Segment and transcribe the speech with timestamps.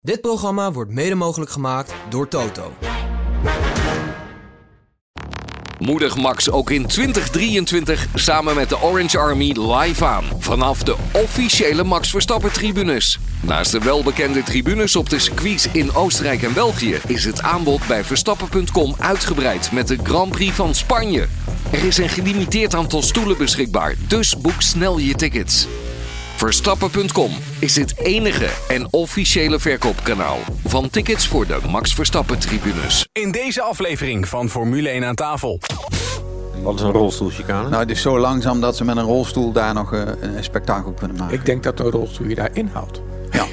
[0.00, 2.72] Dit programma wordt mede mogelijk gemaakt door Toto.
[5.78, 10.24] Moedig Max ook in 2023 samen met de Orange Army live aan.
[10.38, 13.18] Vanaf de officiële Max Verstappen tribunes.
[13.40, 16.98] Naast de welbekende tribunes op de circuits in Oostenrijk en België...
[17.06, 21.28] is het aanbod bij Verstappen.com uitgebreid met de Grand Prix van Spanje.
[21.70, 25.66] Er is een gelimiteerd aantal stoelen beschikbaar, dus boek snel je tickets.
[26.38, 33.08] Verstappen.com is het enige en officiële verkoopkanaal van tickets voor de Max Verstappen tribunes.
[33.12, 35.60] In deze aflevering van Formule 1 aan tafel.
[36.62, 37.68] Wat is een rolstoelchicane?
[37.68, 40.92] Nou, het is zo langzaam dat ze met een rolstoel daar nog eh, een spektakel
[40.92, 41.34] kunnen maken.
[41.34, 43.00] Ik denk dat de rolstoel je daar inhoudt.
[43.30, 43.44] Ja.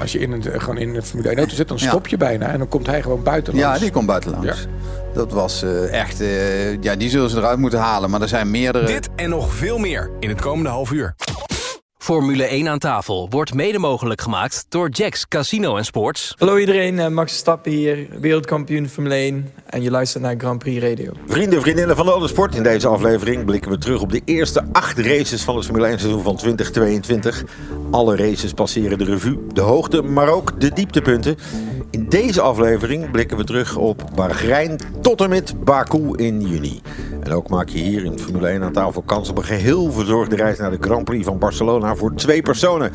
[0.00, 2.46] Als je in een, gewoon in een Formule 1 auto zit, dan stop je bijna.
[2.46, 3.74] En dan komt hij gewoon buitenlands.
[3.76, 4.46] Ja, die komt buitenlands.
[4.46, 4.54] Ja.
[5.14, 6.20] Dat was eh, echt...
[6.20, 8.10] eh, ja, die zullen ze eruit moeten halen.
[8.10, 8.86] Maar er zijn meerdere...
[8.86, 11.14] Dit en nog veel meer in het komende half uur.
[12.02, 16.34] Formule 1 aan tafel wordt mede mogelijk gemaakt door Jacks Casino en Sports.
[16.38, 20.82] Hallo iedereen, eh, Max Stappen hier, wereldkampioen Formule 1 en je luistert naar Grand Prix
[20.82, 21.12] Radio.
[21.26, 24.64] Vrienden en vriendinnen van de Autosport, in deze aflevering blikken we terug op de eerste
[24.72, 27.44] acht races van het Formule 1 seizoen van 2022.
[27.90, 31.36] Alle races passeren de revue, de hoogte, maar ook de dieptepunten.
[31.90, 36.80] In deze aflevering blikken we terug op Bahrein tot en met Baku in juni.
[37.22, 40.36] En ook maak je hier in Formule 1 aan tafel kans op een geheel verzorgde
[40.36, 42.92] reis naar de Grand Prix van Barcelona voor twee personen.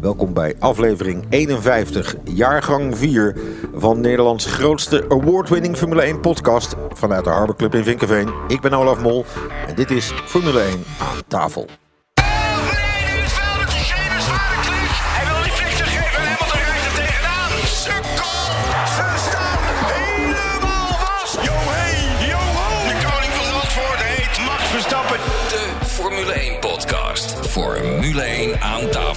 [0.00, 3.36] Welkom bij aflevering 51, jaargang 4
[3.74, 8.28] van Nederlands grootste award-winning Formule 1 podcast vanuit de Harbor Club in Vinkenveen.
[8.48, 9.24] Ik ben Olaf Mol
[9.66, 11.66] en dit is Formule 1 aan tafel.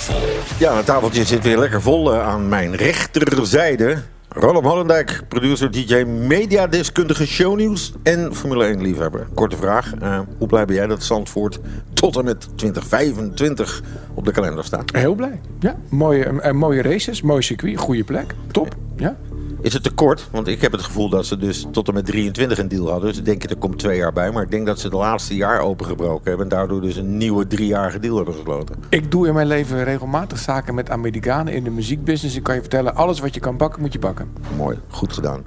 [0.06, 0.56] Tafel.
[0.60, 3.98] Ja, het tafeltje zit weer lekker vol eh, aan mijn rechterzijde.
[4.30, 9.28] Roland Hollendijk, producer, DJ, mediadeskundige, shownieuws en Formule 1 liefhebber.
[9.34, 11.60] Korte vraag, eh, hoe blij ben jij dat Zandvoort
[11.94, 13.82] tot en met 2025
[14.14, 14.92] op de kalender staat?
[14.92, 15.42] Heel blij.
[15.60, 18.36] Ja, mooie, eh, mooie races, mooi circuit, goede plek.
[18.52, 18.76] Top.
[18.96, 19.16] Ja.
[19.62, 20.28] Is het te kort?
[20.32, 23.10] Want ik heb het gevoel dat ze dus tot en met 23 een deal hadden.
[23.10, 24.32] Dus ik denk, er komt twee jaar bij.
[24.32, 26.44] Maar ik denk dat ze de laatste jaar opengebroken hebben.
[26.44, 28.76] En daardoor dus een nieuwe driejarige deal hebben gesloten.
[28.90, 32.36] Ik doe in mijn leven regelmatig zaken met Amerikanen in de muziekbusiness.
[32.36, 34.34] Ik kan je vertellen, alles wat je kan bakken, moet je bakken.
[34.58, 35.44] Mooi, goed gedaan.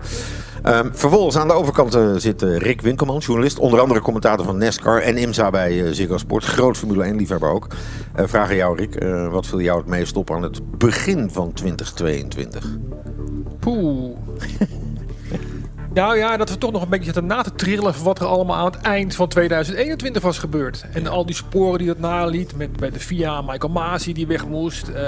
[0.63, 3.59] Ehm, vervolgens aan de overkant eh, zit eh, Rick Winkelman, journalist.
[3.59, 6.45] Onder andere commentator van NASCAR en IMSA bij eh, Ziggo Sport.
[6.45, 7.67] Groot Formule 1 liefhebber ook.
[8.17, 12.79] Vraag aan jou Rick, wat viel jou het meest op aan het begin van 2022?
[13.65, 14.17] Poeh.
[15.95, 18.27] Nou ja, dat we toch nog een beetje zitten na te trillen van wat er
[18.27, 20.85] allemaal aan het eind van 2021 was gebeurd.
[20.93, 24.47] En al die sporen die dat naliet, met bij de VIA, Michael Masi die weg
[24.47, 24.89] moest.
[24.89, 25.03] eh,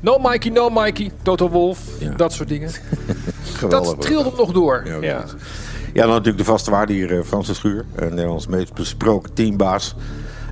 [0.00, 1.78] no Mikey, no Mikey, Toto Wolf,
[2.16, 2.70] dat soort dingen.
[3.58, 3.90] Geweldig.
[3.90, 4.82] Dat trilde nog door.
[5.02, 5.24] Ja,
[5.92, 7.84] Ja, dan natuurlijk de vaste waarde hier, eh, Frans de Schuur.
[7.94, 9.94] eh, Nederlands meest besproken teambaas.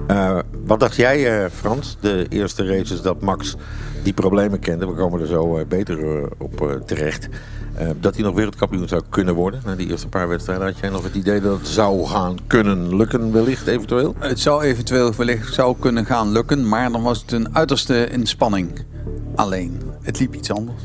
[0.06, 3.54] Eh, wat dacht jij, eh, Frans, de eerste races dat Max
[4.04, 4.86] die problemen kende?
[4.86, 7.28] We komen er zo eh, beter eh, op eh, terecht.
[8.00, 10.66] Dat hij nog wereldkampioen zou kunnen worden na die eerste paar wedstrijden.
[10.66, 14.14] Had jij nog het idee dat het zou gaan kunnen lukken, wellicht, eventueel?
[14.18, 16.68] Het zou eventueel wellicht zou kunnen gaan lukken.
[16.68, 18.84] Maar dan was het een uiterste inspanning.
[19.34, 20.82] Alleen, het liep iets anders.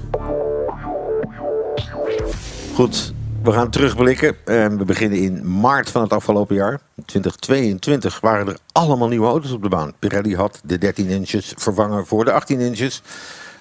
[2.74, 3.14] Goed,
[3.44, 4.36] we gaan terugblikken.
[4.46, 6.80] En we beginnen in maart van het afgelopen jaar.
[7.06, 9.94] 2022 waren er allemaal nieuwe auto's op de baan.
[10.00, 13.02] Pirelli had de 13 inches vervangen voor de 18 inches.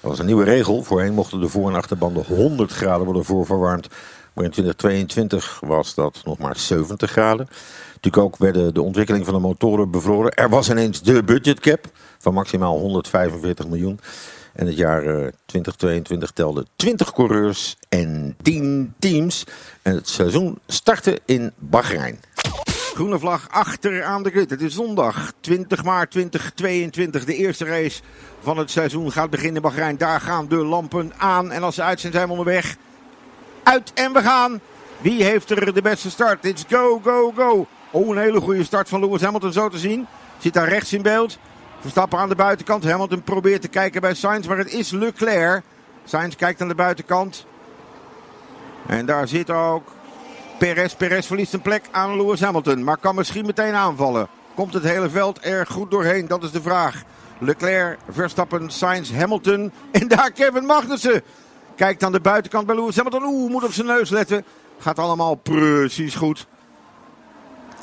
[0.01, 0.83] Er was een nieuwe regel.
[0.83, 3.87] Voorheen mochten de voor- en achterbanden 100 graden worden voorverwarmd.
[4.33, 7.47] Maar in 2022 was dat nog maar 70 graden.
[7.87, 10.33] Natuurlijk ook werden de ontwikkeling van de motoren bevroren.
[10.33, 11.85] Er was ineens de budgetcap
[12.17, 13.99] van maximaal 145 miljoen.
[14.53, 19.43] En het jaar eh, 2022 telde 20 coureurs en 10 teams.
[19.81, 22.19] En het seizoen startte in Bahrein.
[22.93, 24.49] Groene vlag achter aan de grid.
[24.49, 27.25] Het is zondag 20 maart 2022.
[27.25, 28.01] De eerste race
[28.41, 29.97] van het seizoen gaat beginnen in Bahrein.
[29.97, 31.51] Daar gaan de lampen aan.
[31.51, 32.75] En als ze uit zijn, zijn we onderweg.
[33.63, 34.59] Uit en we gaan.
[35.01, 36.45] Wie heeft er de beste start?
[36.45, 37.67] It's go, go, go.
[37.91, 40.07] Oh, een hele goede start van Lewis Hamilton zo te zien.
[40.37, 41.37] Zit daar rechts in beeld.
[41.79, 42.83] Verstappen aan de buitenkant.
[42.83, 45.63] Hamilton probeert te kijken bij Sainz, maar het is Leclerc.
[46.03, 47.45] Sainz kijkt aan de buitenkant.
[48.87, 49.83] En daar zit ook
[50.57, 50.93] Perez.
[50.93, 54.27] Perez verliest een plek aan Lewis Hamilton, maar kan misschien meteen aanvallen.
[54.55, 56.27] Komt het hele veld er goed doorheen?
[56.27, 57.03] Dat is de vraag.
[57.37, 59.71] Leclerc, Verstappen, Sainz, Hamilton.
[59.91, 61.21] En daar Kevin Magnussen.
[61.75, 63.23] Kijkt aan de buitenkant bij Lewis Hamilton.
[63.23, 64.45] Oeh, moet op zijn neus letten.
[64.79, 66.47] Gaat allemaal precies goed.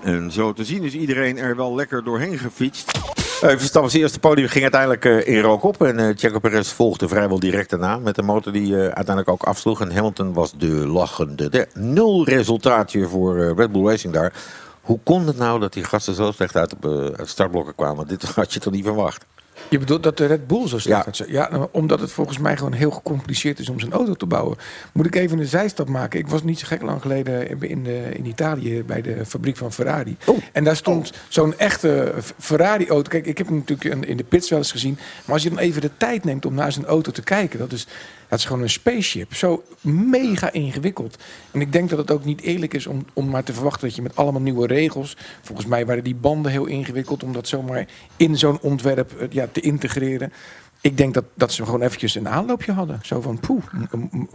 [0.02, 2.98] En zo te zien is iedereen er wel lekker doorheen gefietst.
[3.42, 5.82] Uh, Verstappen's eerste podium ging uiteindelijk eh, in rook op.
[5.82, 7.98] En eh Checo Perez volgde vrijwel direct daarna.
[7.98, 9.80] Met een motor die eh, uiteindelijk ook afsloeg.
[9.80, 11.48] En Hamilton was de lachende.
[11.48, 14.32] De nul resultaatje voor eh, Red Bull Racing daar.
[14.80, 18.06] Hoe kon het nou dat die gasten zo slecht de uit de startblokken kwamen?
[18.06, 19.24] Dit had je toch niet verwacht?
[19.68, 21.30] Je bedoelt dat de Red Bull zo slecht gaat zijn?
[21.32, 24.56] Ja, nou, omdat het volgens mij gewoon heel gecompliceerd is om zijn auto te bouwen.
[24.92, 26.18] Moet ik even een zijstap maken?
[26.18, 29.72] Ik was niet zo gek lang geleden in, de, in Italië bij de fabriek van
[29.72, 30.16] Ferrari.
[30.52, 33.10] En daar stond zo'n echte Ferrari-auto.
[33.10, 34.98] Kijk, ik heb hem natuurlijk in- in de pits wel eens gezien.
[35.24, 37.58] Maar als je dan even de tijd neemt om naar zijn auto te kijken...
[37.58, 37.86] dat is,
[38.28, 39.34] dat is gewoon een spaceship.
[39.34, 41.18] Zo mega ingewikkeld.
[41.50, 43.86] En ik denk dat het ook niet eerlijk is om, om maar te verwachten...
[43.86, 45.16] dat je met allemaal nieuwe regels...
[45.42, 47.22] Volgens mij waren die banden heel ingewikkeld...
[47.22, 47.86] om dat zomaar
[48.16, 50.32] in zo'n ontwerp eh, ja, te integreren.
[50.80, 52.98] Ik denk dat, dat ze gewoon eventjes een aanloopje hadden.
[53.02, 53.62] Zo van, poeh,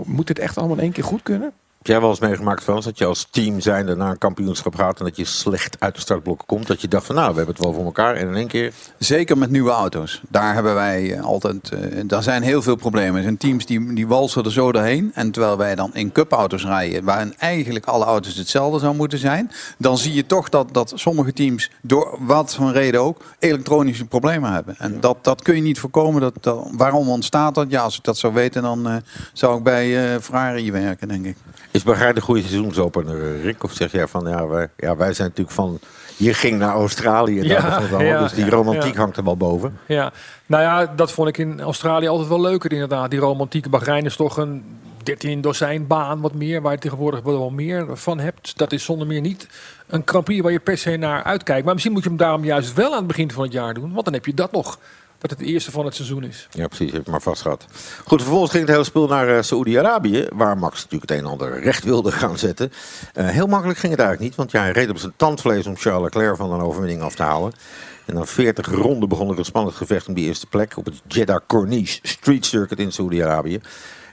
[0.03, 1.53] moet dit echt allemaal in één keer goed kunnen?
[1.81, 4.99] Heb jij wel eens meegemaakt, Frans, dat je als team zijnde naar een kampioenschap gaat
[4.99, 6.67] en dat je slecht uit de startblokken komt?
[6.67, 8.73] Dat je dacht van nou, we hebben het wel voor elkaar en in één keer...
[8.97, 10.21] Zeker met nieuwe auto's.
[10.29, 11.69] Daar hebben wij eh, altijd.
[11.69, 13.15] eh, daar zijn heel veel problemen.
[13.15, 15.11] Er zijn teams die, die walsen er zo doorheen.
[15.13, 19.51] En terwijl wij dan in cupauto's rijden, waarin eigenlijk alle auto's hetzelfde zou moeten zijn,
[19.77, 24.53] dan zie je toch dat, dat sommige teams, door wat voor reden ook, elektronische problemen
[24.53, 24.75] hebben.
[24.77, 26.21] En dat, dat kun je niet voorkomen.
[26.21, 27.65] Dat, dat, waarom ontstaat dat?
[27.69, 28.95] Ja, als ik dat zou weten, dan eh,
[29.33, 31.35] zou ik bij eh, Ferrari werken, denk ik.
[31.71, 33.63] Is Bahrein de goede seizoensopener, eh, Rick?
[33.63, 35.79] Of zeg jij van ja wij, ja, wij zijn natuurlijk van.
[36.17, 37.79] Je ging naar Australië Ja,
[38.21, 39.77] dus die romantiek hangt er wel boven.
[39.87, 40.11] Ja,
[40.45, 43.11] nou ja, dat vond ik in Australië altijd wel leuker inderdaad.
[43.11, 44.63] Die romantieke Bahrein is toch een
[45.03, 48.57] 13 dozijn baan, wat meer, waar je tegenwoordig wel meer van hebt.
[48.57, 49.47] Dat is zonder meer niet
[49.87, 51.63] een Prix waar je per se naar uitkijkt.
[51.63, 53.93] Maar misschien moet je hem daarom juist wel aan het begin van het jaar doen.
[53.93, 54.79] Want dan heb je dat nog,
[55.21, 56.47] dat het eerste van het seizoen is.
[56.51, 57.65] Ja, precies, heb ik maar vast gehad.
[58.05, 61.31] Goed, vervolgens ging het hele spul naar eh, Saoedi-Arabië, waar Max natuurlijk het een en
[61.31, 62.71] ander recht wilde gaan zetten.
[63.13, 65.77] Eh, heel makkelijk ging het eigenlijk niet, want ja, hij reed op zijn tandvlees om
[65.77, 67.53] Charles Leclerc van een overwinning af te halen.
[68.05, 71.01] En na 40 ronden begon er een spannend gevecht om die eerste plek op het
[71.07, 73.59] Jeddah Corniche Street Circuit in Saoedi-Arabië.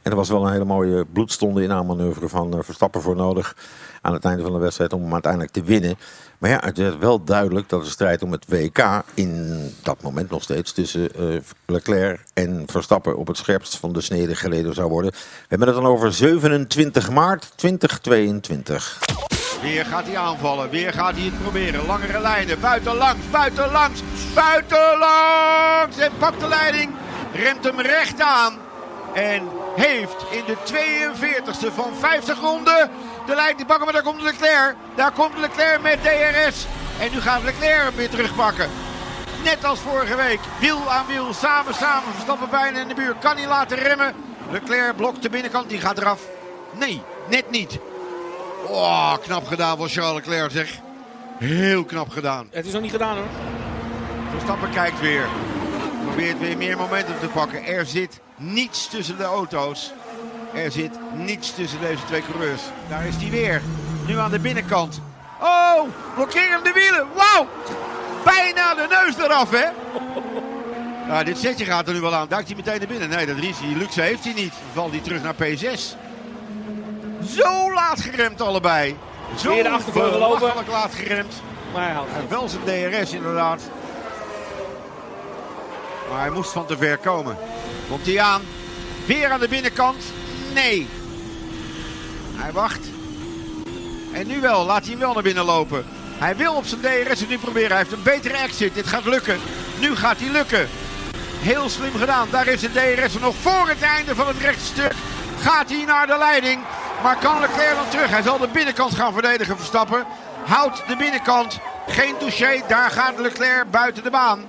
[0.02, 3.56] En er was wel een hele mooie bloedstonde in aanmanoeuvre van eh, Verstappen voor nodig
[4.00, 5.99] aan het einde van de wedstrijd om hem uiteindelijk te winnen.
[6.39, 10.31] Maar ja, het werd wel duidelijk dat de strijd om het WK in dat moment
[10.31, 14.89] nog steeds tussen eh, Leclerc en Verstappen op het scherpst van de snede geleden zou
[14.89, 15.11] worden.
[15.11, 15.19] We
[15.49, 18.99] hebben het dan over 27 maart 2022.
[19.62, 21.87] Weer gaat hij aanvallen, weer gaat hij het proberen.
[21.87, 24.03] Langere lijnen, buitenlangs, buitenlangs,
[24.35, 25.99] buitenlangs.
[25.99, 26.91] En pakt de leiding,
[27.33, 28.68] remt hem recht aan.
[29.19, 32.91] En heeft in de 42e van 50 ronden
[33.26, 33.85] de leiding pakken.
[33.85, 34.75] Maar daar komt Leclerc.
[34.94, 36.67] Daar komt Leclerc met DRS.
[37.00, 38.70] En nu gaat Leclerc hem weer terugpakken.
[39.44, 40.41] Net als vorige week.
[40.61, 42.12] Wiel aan wiel, samen, samen.
[42.12, 43.19] Verstappen bijna in de buurt.
[43.19, 44.15] Kan hij laten remmen.
[44.50, 46.21] Leclerc blokt de binnenkant, die gaat eraf.
[46.73, 47.79] Nee, net niet.
[48.67, 50.79] Oh, knap gedaan van Charles Leclerc zeg.
[51.38, 52.49] Heel knap gedaan.
[52.50, 53.26] Het is nog niet gedaan hoor.
[54.31, 55.26] Verstappen kijkt weer.
[56.05, 57.64] Probeert weer meer momentum te pakken.
[57.64, 59.93] Er zit niets tussen de auto's.
[60.55, 62.62] Er zit niets tussen deze twee coureurs.
[62.88, 63.62] Daar is hij weer.
[64.06, 65.00] Nu aan de binnenkant.
[65.40, 65.82] Oh,
[66.14, 67.06] blokkerende wielen.
[67.14, 67.46] Wauw.
[68.25, 69.67] Bijna de neus eraf, hè?
[71.08, 72.29] Nou, dit setje gaat er nu wel aan.
[72.29, 73.08] Duikt hij meteen naar binnen?
[73.08, 73.75] Nee, dat is hij.
[73.76, 74.52] Luxe heeft hij niet.
[74.73, 75.81] Valt hij terug naar P6.
[77.29, 78.96] Zo laat geremd allebei.
[79.37, 80.38] Zo Weer de achtervleugel lopen.
[80.38, 81.43] belachelijk laat geremd.
[81.73, 83.62] Maar hij Hij heeft wel zijn DRS inderdaad.
[86.11, 87.37] Maar hij moest van te ver komen.
[87.88, 88.43] Komt hij aan.
[89.06, 90.05] Weer aan de binnenkant.
[90.55, 90.87] Nee.
[92.35, 92.87] Hij wacht.
[94.12, 94.64] En nu wel.
[94.64, 95.85] Laat hij hem wel naar binnen lopen.
[96.18, 97.68] Hij wil op zijn DRS het nu proberen.
[97.68, 98.75] Hij heeft een betere exit.
[98.75, 99.38] Dit gaat lukken.
[99.78, 100.68] Nu gaat hij lukken.
[101.38, 102.28] Heel slim gedaan.
[102.30, 104.92] Daar is de DRS nog voor het einde van het rechte stuk.
[105.40, 106.61] Gaat hij naar de leiding.
[107.02, 108.11] Maar kan Leclerc dan terug?
[108.11, 110.04] Hij zal de binnenkant gaan verdedigen, Verstappen.
[110.45, 111.59] Houdt de binnenkant.
[111.88, 112.62] Geen touché.
[112.68, 114.47] Daar gaat Leclerc buiten de baan.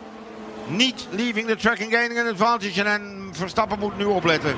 [0.67, 2.83] Niet leaving the track and gaining an advantage.
[2.83, 4.55] En Verstappen moet nu opletten.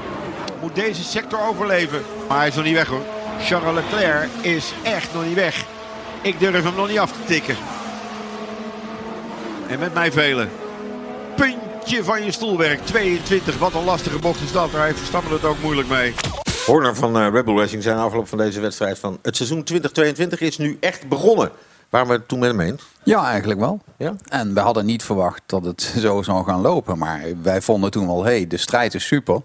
[0.61, 2.01] Moet deze sector overleven.
[2.27, 3.05] Maar hij is nog niet weg hoor.
[3.39, 5.65] Charles Leclerc is echt nog niet weg.
[6.21, 7.55] Ik durf hem nog niet af te tikken.
[9.67, 10.49] En met mij velen.
[11.35, 12.85] Puntje van je stoelwerk.
[12.85, 13.57] 22.
[13.57, 14.71] Wat een lastige bocht is dat.
[14.71, 16.13] Daar heeft Verstappen het ook moeilijk mee.
[16.65, 20.41] Horner van eh, Red Bull Racing zijn afloop van deze wedstrijd van het seizoen 2022
[20.41, 21.51] is nu echt begonnen.
[21.91, 22.83] Waren we het toen met eens?
[23.03, 23.81] Ja, eigenlijk wel.
[23.97, 24.13] Ja?
[24.27, 26.97] En we hadden niet verwacht dat het zo zou gaan lopen.
[26.97, 29.41] Maar wij vonden toen wel, hé, hey, de strijd is super.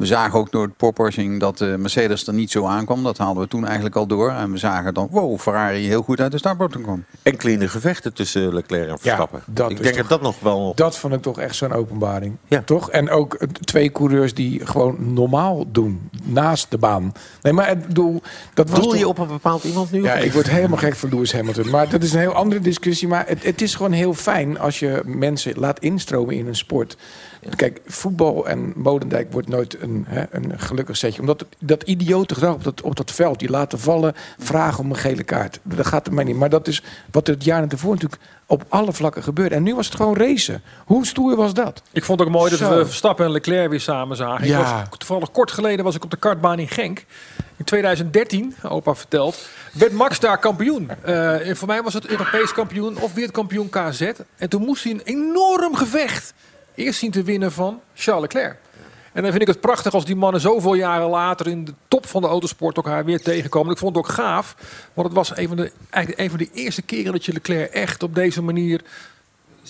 [0.00, 3.02] We zagen ook door het porpoising dat de Mercedes er niet zo aankwam.
[3.02, 4.30] Dat haalden we toen eigenlijk al door.
[4.30, 7.04] En we zagen dan, wow, Ferrari heel goed uit de startborden kwam.
[7.22, 9.42] En clean gevechten tussen Leclerc en Verstappen.
[9.46, 10.72] ik denk toch- dat dat nog wel...
[10.74, 12.36] Dat vond ik toch echt zo'n openbaring.
[12.46, 12.62] Ja.
[12.62, 12.90] Toch?
[12.90, 16.10] En ook twee coureurs die gewoon normaal doen.
[16.22, 17.12] Naast de baan.
[17.42, 18.22] Nee, maar ik bedoel...
[18.54, 20.02] Dat was Doel je toch- op een bepaald iemand nu?
[20.02, 21.70] Ja, ik word helemaal gek van Lewis Hamilton.
[21.70, 23.08] Maar dat is een heel andere discussie.
[23.08, 26.96] Maar het, het is gewoon heel fijn als je mensen laat instromen in een sport.
[27.56, 31.20] Kijk, voetbal en Modendijk wordt nooit een, hè, een gelukkig setje.
[31.20, 34.90] Omdat het, dat idiote gedrag op dat, op dat veld, die laten vallen, vragen om
[34.90, 35.60] een gele kaart.
[35.62, 36.36] Dat gaat er mij niet.
[36.36, 39.54] Maar dat is wat er het jaar ervoor natuurlijk op alle vlakken gebeurde.
[39.54, 40.62] En nu was het gewoon racen.
[40.84, 41.82] Hoe stoer was dat?
[41.92, 42.76] Ik vond het ook mooi dat Zo.
[42.76, 44.44] we Verstappen en Leclerc weer samen zagen.
[44.44, 44.58] Ik Ja.
[44.88, 47.04] was, toevallig kort geleden was ik op de kartbaan in Genk.
[47.56, 50.90] In 2013, opa vertelt, werd Max daar kampioen.
[51.02, 54.10] Eh, en voor mij was het Europees kampioen of wereldkampioen KZ.
[54.36, 56.34] En toen moest hij een enorm gevecht
[56.74, 58.56] eerst zien te winnen van Charles Leclerc.
[59.12, 62.06] En dan vind ik het prachtig als die mannen zoveel jaren later in de top
[62.06, 63.72] van de autosport elkaar weer tegenkomen.
[63.72, 64.56] Ik vond het ook gaaf,
[64.94, 67.72] want het was een van de, eigenlijk een van de eerste keren dat je Leclerc
[67.72, 68.80] echt op deze manier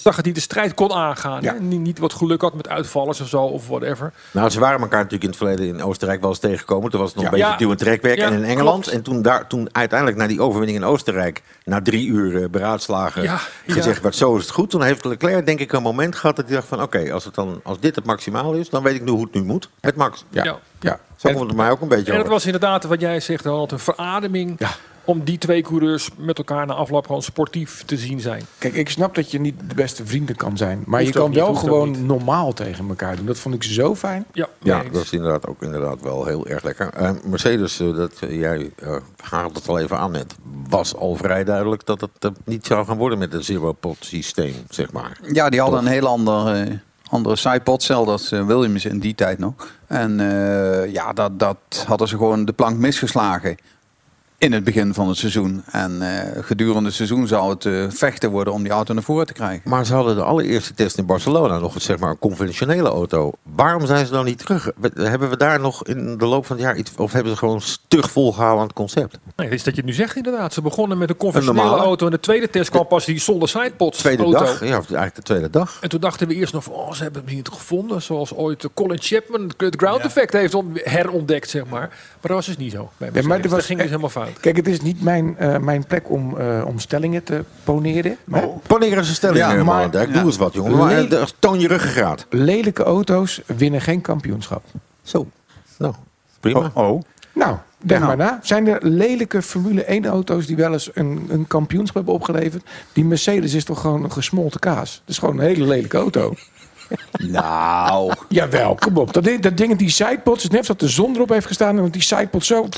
[0.03, 1.43] zag dat hij de strijd kon aangaan.
[1.43, 1.57] Ja.
[1.61, 4.13] Niet, niet wat geluk had met uitvallers of zo of whatever.
[4.31, 6.91] Nou, ze waren elkaar natuurlijk in het verleden in Oostenrijk wel eens tegengekomen.
[6.91, 7.31] Toen was het nog Ja.
[7.33, 7.59] een beetje Ja.
[7.59, 8.19] duw- en trekwerk.
[8.19, 8.83] Ja, en in Engeland.
[8.83, 8.97] klopt.
[8.97, 11.43] En toen, daar, toen uiteindelijk na die overwinning in Oostenrijk...
[11.65, 13.75] na drie uur eh, beraadslagen Ja, ja.
[13.75, 14.71] gezegd werd zo is het goed.
[14.71, 16.83] Toen heeft Leclerc denk ik een moment gehad dat hij dacht van...
[16.83, 19.43] oké, als als, als dit het maximaal is, dan weet ik nu hoe het nu
[19.43, 19.69] moet.
[19.81, 20.25] Met Max.
[20.31, 20.45] Ja.
[20.45, 20.59] Ja.
[20.81, 20.99] ja.
[21.17, 22.31] Zo komt het mij ook een beetje En over.
[22.31, 24.59] was inderdaad wat jij zegt, Ronald, een verademing
[25.05, 28.43] om die twee coureurs met elkaar na afloop gewoon sportief te zien zijn.
[28.59, 30.83] Kijk, ik snap dat je niet de beste vrienden kan zijn.
[30.87, 33.27] Maar Hoeft je kan niet, wel gewoon normaal tegen elkaar doen.
[33.27, 34.25] Dat vond ik zo fijn.
[34.33, 36.89] Ja, Ja, dat is inderdaad ook inderdaad wel heel erg lekker.
[36.93, 40.35] Eh, Mercedes, eh, dat, eh, jij eh haalt het al even aan net,
[40.69, 44.93] was al vrij duidelijk dat het niet zou gaan worden met een zero-pot systeem, zeg
[44.93, 45.21] maar.
[45.33, 46.75] Ja, die hadden een heel ander, eh,
[47.11, 49.55] andere zelfs als eh, Williams in die tijd nog.
[49.87, 53.57] En eh, ja, dat, dat hadden ze gewoon de plank misgeslagen
[54.41, 55.63] in het begin van het seizoen.
[55.71, 59.27] En eh, gedurende het seizoen zou het eh, vechten worden om die auto naar voren
[59.27, 59.71] te krijgen.
[59.71, 63.33] Maar ze hadden de allereerste test in Barcelona nog zeg maar, een conventionele auto.
[63.43, 64.71] Waarom zijn ze dan niet terug?
[64.95, 66.91] Hebben we daar nog in de loop van het jaar iets...
[66.97, 69.19] of hebben ze gewoon stug volgehouden aan het concept?
[69.37, 70.53] Nee, het is dat je het nu zegt inderdaad.
[70.53, 73.99] Ze begonnen met een conventionele auto en de tweede test kwam pas die zonder sidepods
[73.99, 74.39] Tweede auto.
[74.39, 75.79] dag, ja, of eigenlijk de tweede dag.
[75.81, 78.03] En toen dachten we eerst nog van, oh, ze hebben het niet gevonden.
[78.03, 81.81] Zoals ooit eh, Colin Chapman het- ground effect heeft on- herontdekt, zeg maar.
[81.81, 81.89] Maar
[82.21, 82.91] dat was dus niet zo.
[82.97, 84.29] Bij Ja, maar was dat ging dus helemaal fout.
[84.41, 88.17] Kijk, het is niet mijn, eh, mijn plek om, eh, om stellingen te poneren.
[88.25, 90.23] Maar Wanneer is een stelling, Ja, ja, maar- Doe ja.
[90.25, 90.77] eens wat, jongen.
[90.77, 92.27] Maar, eh, toon je ruggengraat.
[92.31, 94.65] lelijke auto's winnen geen kampioenschap.
[95.03, 95.27] Zo,
[95.79, 95.95] nou,
[96.41, 96.71] prima.
[96.75, 97.03] oh.
[97.33, 98.17] Nou, denk Nou.
[98.17, 98.39] maar na.
[98.43, 102.65] Zijn er lelijke Formule 1 auto's die wel eens een, een kampioenschap hebben opgeleverd?
[102.93, 104.93] Die Mercedes is toch gewoon een gesmolten kaas?
[105.01, 106.35] Het is gewoon een hele lelijke auto.
[107.19, 109.13] Nou, Jawel, kom op.
[109.13, 111.47] Dat, ding- dat ding, die sidepods, het is net als dat de zon erop heeft
[111.47, 111.77] gestaan.
[111.77, 112.69] En dat die sidepods zo...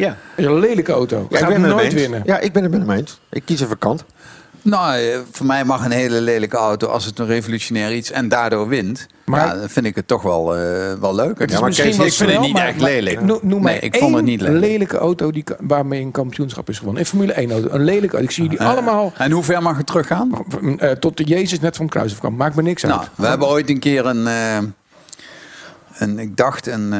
[0.00, 0.08] ja.
[0.08, 1.26] Dat is een lelijke auto.
[1.30, 2.22] Ja, ik ben het nooit winnen.
[2.24, 3.20] Ja, ik ben het met hem eens.
[3.30, 4.04] Ik kies even kant.
[4.62, 8.28] Nou, eh, voor mij mag een hele lelijke auto als het een revolutionair iets en
[8.28, 9.06] daardoor wint.
[9.24, 11.38] Maar- ja, dan vind ik het toch wel, eh, wel leuk.
[11.38, 13.20] Het is Ja, maar misschien Kees, wel ik vind het niet maar- echt lelijk.
[13.20, 14.60] no- Noem mij nee, ik vond het niet lelijk.
[14.60, 17.00] lelijke auto die, waarmee een kampioenschap is gewonnen.
[17.02, 17.68] Een Formule 1 auto.
[17.70, 18.18] Een lelijke auto.
[18.28, 20.30] Ik zie jullie Eh, allemaal En hoe ver mag het teruggaan?
[20.98, 22.36] tot de Jezus net van het kruis kwam.
[22.36, 22.94] Maakt me niks uit.
[22.94, 24.26] Nou, we hebben ooit een keer een,
[26.00, 26.92] een ik dacht een,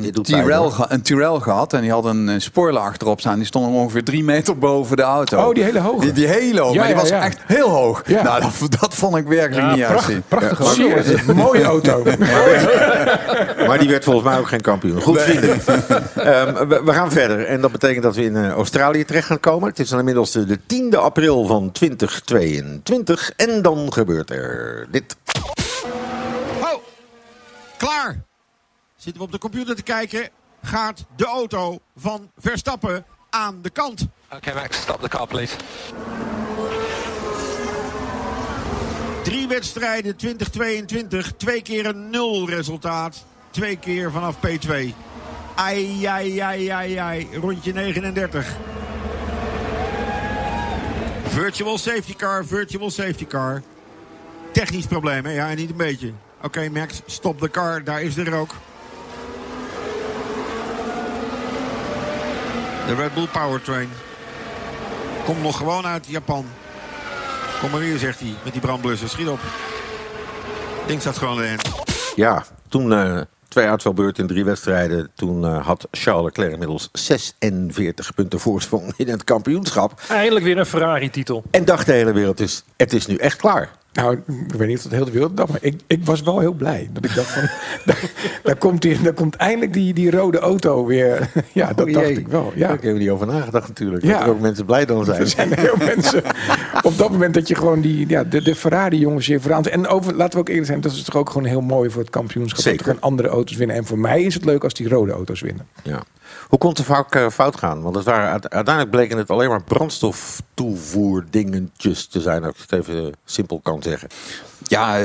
[0.00, 1.72] Dit eh Tyrell, een Tyrell gehad.
[1.72, 3.36] En die had een eh, spoiler achterop staan.
[3.36, 5.46] Die stond ongeveer drie meter boven de auto.
[5.46, 6.00] Oh, die hele hoge.
[6.00, 6.72] Die, die hele hoog.
[6.72, 7.24] Ja, maar die ja, was ja.
[7.24, 8.02] echt heel hoog.
[8.06, 8.22] Ja.
[8.22, 10.22] Nou, dat, dat vond ik werkelijk niet uitzien.
[10.28, 12.02] Prachtige Zie je, het is een mooie auto.
[13.66, 15.02] Maar die werd volgens mij ook geen kampioen.
[15.02, 15.60] Goed, vrienden.
[16.14, 17.44] Ehm, we, we gaan verder.
[17.44, 19.68] En dat betekent dat we in eh, Australië terecht gaan komen.
[19.68, 23.32] Het is dan inmiddels de, de 10e april van 2022.
[23.36, 25.16] En dan gebeurt er dit.
[27.78, 28.24] Klaar.
[28.96, 30.28] Zitten we op de computer te kijken.
[30.62, 34.06] Gaat de auto van Verstappen aan de kant.
[34.32, 35.56] Okay, Max, stop the car, please.
[39.22, 41.32] Drie wedstrijden 2022.
[41.36, 43.24] Twee keer een nul resultaat.
[43.50, 44.94] Twee keer vanaf P2.
[45.54, 47.28] Ai, ai, ai, ai, ai.
[47.40, 48.56] Rondje 39.
[51.26, 53.62] Virtual safety car, virtual safety car.
[54.52, 55.30] Technisch probleem, hè?
[55.30, 56.12] Ja, niet een beetje.
[56.42, 57.84] Oké, Max, stop de car.
[57.84, 58.50] Daar is de rook.
[62.86, 63.88] De Red Bull Powertrain.
[65.24, 66.46] Komt nog gewoon uit Japan.
[67.60, 69.08] Kom maar hier, zegt hij, met die brandblusser.
[69.08, 69.40] Schiet op.
[70.86, 71.58] Ding staat gewoon erin.
[72.16, 75.10] Ja, toen eh, twee uitvalbeurten in drie wedstrijden.
[75.14, 80.00] Toen eh, had Charles Leclerc inmiddels 46 punten voorsprong in het kampioenschap.
[80.08, 81.42] Eindelijk weer een Ferrari-titel.
[81.50, 83.70] En dacht de hele wereld dus, het is nu echt klaar.
[83.92, 84.16] Nou,
[84.48, 86.52] ik weet niet of dat heel de wereld dacht, maar ik, ik was wel heel
[86.52, 86.88] blij.
[86.92, 87.42] Dat ik dacht van,
[87.86, 88.10] daar,
[88.42, 91.30] daar, komt die, daar komt eindelijk die, die rode auto weer.
[91.52, 92.44] Ja, dat dacht ik wel.
[92.44, 92.68] Daar Ja.
[92.70, 94.04] heb je niet over nagedacht natuurlijk.
[94.04, 94.12] Ja.
[94.12, 95.20] Dat er ook mensen blij dan zijn.
[95.20, 96.22] Er zijn heel mensen
[96.82, 99.64] op dat moment dat je gewoon die, ja, de, de Ferrari-jongens hier vooraan...
[99.64, 102.00] En over, laten we ook eerlijk zijn, dat is toch ook gewoon heel mooi voor
[102.02, 102.60] het kampioenschap.
[102.60, 102.78] Zeker.
[102.78, 103.76] Dat er gewoon andere auto's winnen.
[103.76, 105.66] En voor mij is het leuk als die rode auto's winnen.
[105.82, 106.02] Ja.
[106.48, 107.82] Hoe kon het vaak eh, fout gaan?
[107.82, 112.80] Want het waren, uite- uiteindelijk bleken het alleen maar brandstoftoevoerdingetjes te zijn, als ik het
[112.80, 114.08] even simpel kan zeggen.
[114.62, 115.04] Ja, eh,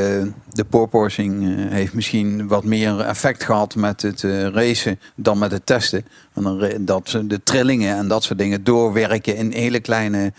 [0.50, 4.22] de porpoising eh, heeft misschien wat meer effect gehad met het
[4.53, 6.06] racen dan met het testen.
[6.34, 10.34] Want dat de trillingen en dat soort dingen doorwerken in hele kleine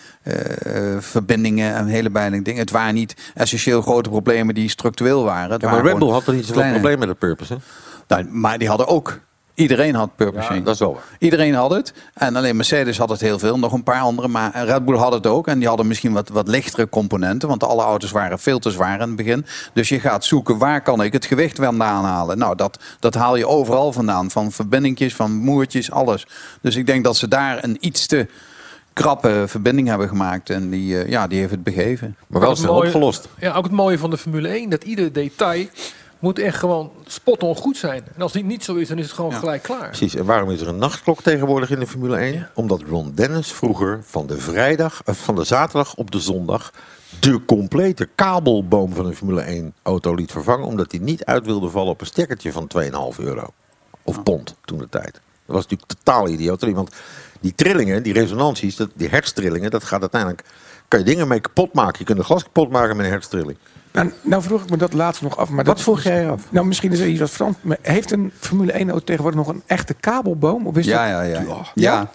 [0.98, 2.60] verbindingen en hele kleine dingen.
[2.60, 5.50] Het waren niet essentieel grote problemen die structureel waren.
[5.50, 7.52] Het Ja, maar Red Bull had er niet zoveel probleem met de purpose.
[7.52, 7.58] Hè?
[8.08, 9.18] Nou, maar die hadden ook.
[9.54, 10.58] Iedereen had purposing.
[10.58, 11.02] Ja, dat is wel waar.
[11.18, 11.94] Iedereen had het.
[12.14, 13.58] En alleen Mercedes had het heel veel.
[13.58, 14.28] Nog een paar andere.
[14.28, 15.46] Maar Red Bull had het ook.
[15.46, 17.48] En die hadden misschien wat, wat lichtere componenten.
[17.48, 19.46] Want alle auto's waren veel te zwaar in het begin.
[19.72, 22.38] Dus je gaat zoeken waar kan ik het gewicht vandaan halen.
[22.38, 24.30] Nou, dat, dat haal je overal vandaan.
[24.30, 26.26] Van verbindingjes, van moertjes, alles.
[26.60, 28.26] Dus ik denk dat ze daar een iets te
[28.92, 30.50] krappe verbinding hebben gemaakt.
[30.50, 32.16] En die, eh, ja, die heeft het begeven.
[32.26, 33.28] Maar wel snel opgelost.
[33.38, 35.66] Ja, ook het mooie van de Formule 1, dat ieder detail
[36.24, 38.04] moet echt gewoon spot-on goed zijn.
[38.14, 39.88] En als die niet zo is, dan is het gewoon gelijk klaar.
[39.88, 40.14] Precies.
[40.14, 42.50] En waarom is er een nachtklok tegenwoordig in de Formule 1?
[42.54, 46.72] Omdat Ron Dennis vroeger van de vrijdag, eh, van de zaterdag op de zondag
[47.20, 51.68] de complete kabelboom van een Formule 1 auto liet vervangen, omdat hij niet uit wilde
[51.68, 53.46] vallen op een stekkertje van 2,5 euro.
[54.02, 55.12] Of pond toen de tijd.
[55.12, 56.74] Dat was natuurlijk totaal idioterie.
[56.74, 56.94] Want
[57.40, 60.44] die trillingen, die resonanties, dat, die hertstrillingen, dat gaat uiteindelijk.
[60.88, 61.94] Kan je dingen mee kapot maken.
[61.98, 63.56] Je kunt een glas kapot maken met een hertstrilling.
[63.92, 65.48] Nou, nou vroeg ik me dat laatst nog af.
[65.48, 66.42] Maar Wat dat, vroeg jij af?
[66.50, 67.56] Nou, misschien is er iets wat Frans...
[67.82, 70.66] Heeft een Formule 1 auto tegenwoordig nog een echte kabelboom?
[70.66, 71.44] Of is Ja, dat- ja, ja.
[71.46, 71.64] Ja?
[71.74, 72.10] ja.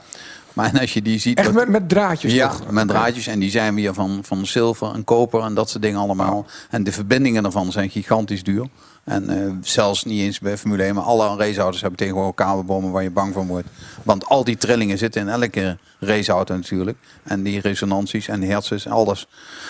[0.53, 1.37] Maar als je die ziet...
[1.37, 2.33] Echt met draadjes?
[2.33, 2.71] Ja, toch?
[2.71, 3.27] met draadjes.
[3.27, 6.45] En die zijn weer van, van zilver en koper en dat soort dingen allemaal.
[6.69, 8.67] En de verbindingen daarvan zijn gigantisch duur.
[9.09, 13.03] En eh, zelfs niet eens bij Formule 1, maar alle raceauto's hebben tegenwoordig kabelbomen waar
[13.03, 13.67] je bang van wordt.
[14.03, 16.97] Want al die trillingen zitten in elke raceauto natuurlijk.
[17.23, 19.27] En die resonanties en hertzes en alles.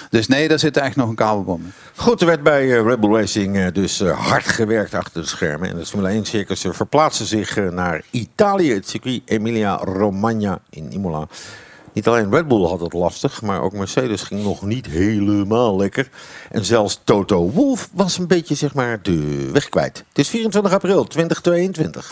[0.10, 1.74] Dus nee, daar zit echt nog een kabelboom in.
[1.96, 5.28] Goed, er werd bij eh, Red Bull Racing eh, dus eh, hard gewerkt achter de
[5.28, 5.70] schermen.
[5.70, 10.60] En het Formule 1 circus eh, verplaatste zich eh, naar Italië, het circuit Emilia Romagna
[10.70, 11.28] in Imola.
[12.00, 16.10] Niet alleen Red Bull had het lastig, maar ook Mercedes ging nog niet helemaal lekker.
[16.52, 20.04] En zelfs Toto Wolff was een beetje zeg maar de weg kwijt.
[20.08, 22.10] Het is 24 april 2022.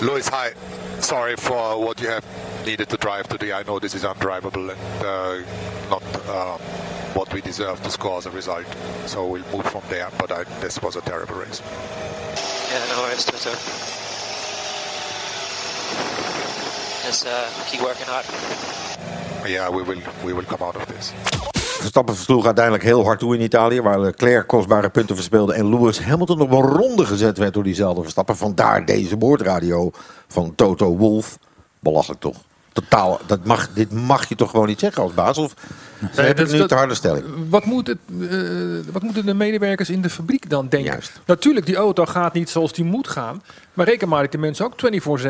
[0.00, 0.52] Louis, hi.
[0.98, 2.22] Sorry for what you have
[2.64, 3.60] needed to drive today.
[3.60, 5.10] I know this is undrivable and uh,
[5.90, 6.58] not um,
[7.14, 8.66] what we deserve to score as a result.
[9.06, 10.08] So we'll move from there.
[10.18, 11.62] But I, this was a terrible race.
[12.70, 13.50] Yeah, no worries, Toto.
[17.04, 17.30] Just uh,
[17.70, 18.24] keep working hard.
[19.46, 21.12] Yeah, we will we will come out of this.
[21.80, 26.00] Verstappen versloeg uiteindelijk heel hard toe in Italië, waar Leclerc kostbare punten verspeelde en Lewis
[26.00, 28.36] Hamilton op een ronde gezet werd door diezelfde Verstappen.
[28.36, 29.90] Vandaar deze boordradio
[30.28, 31.38] van Toto Wolff.
[31.80, 32.36] Belachelijk toch?
[32.72, 35.38] Totaal, dat mag, dit mag je toch gewoon niet zeggen als baas?
[35.38, 35.54] Of
[35.98, 37.24] ze Nee, hebben dat- nu dat- te harde stelling?
[37.48, 37.98] Wat, moet het,
[38.30, 40.90] eh, wat moeten de medewerkers in de fabriek dan denken?
[40.92, 41.20] Juist.
[41.26, 43.42] Natuurlijk, die auto gaat niet zoals die moet gaan.
[43.74, 44.74] Maar reken maar dat die mensen ook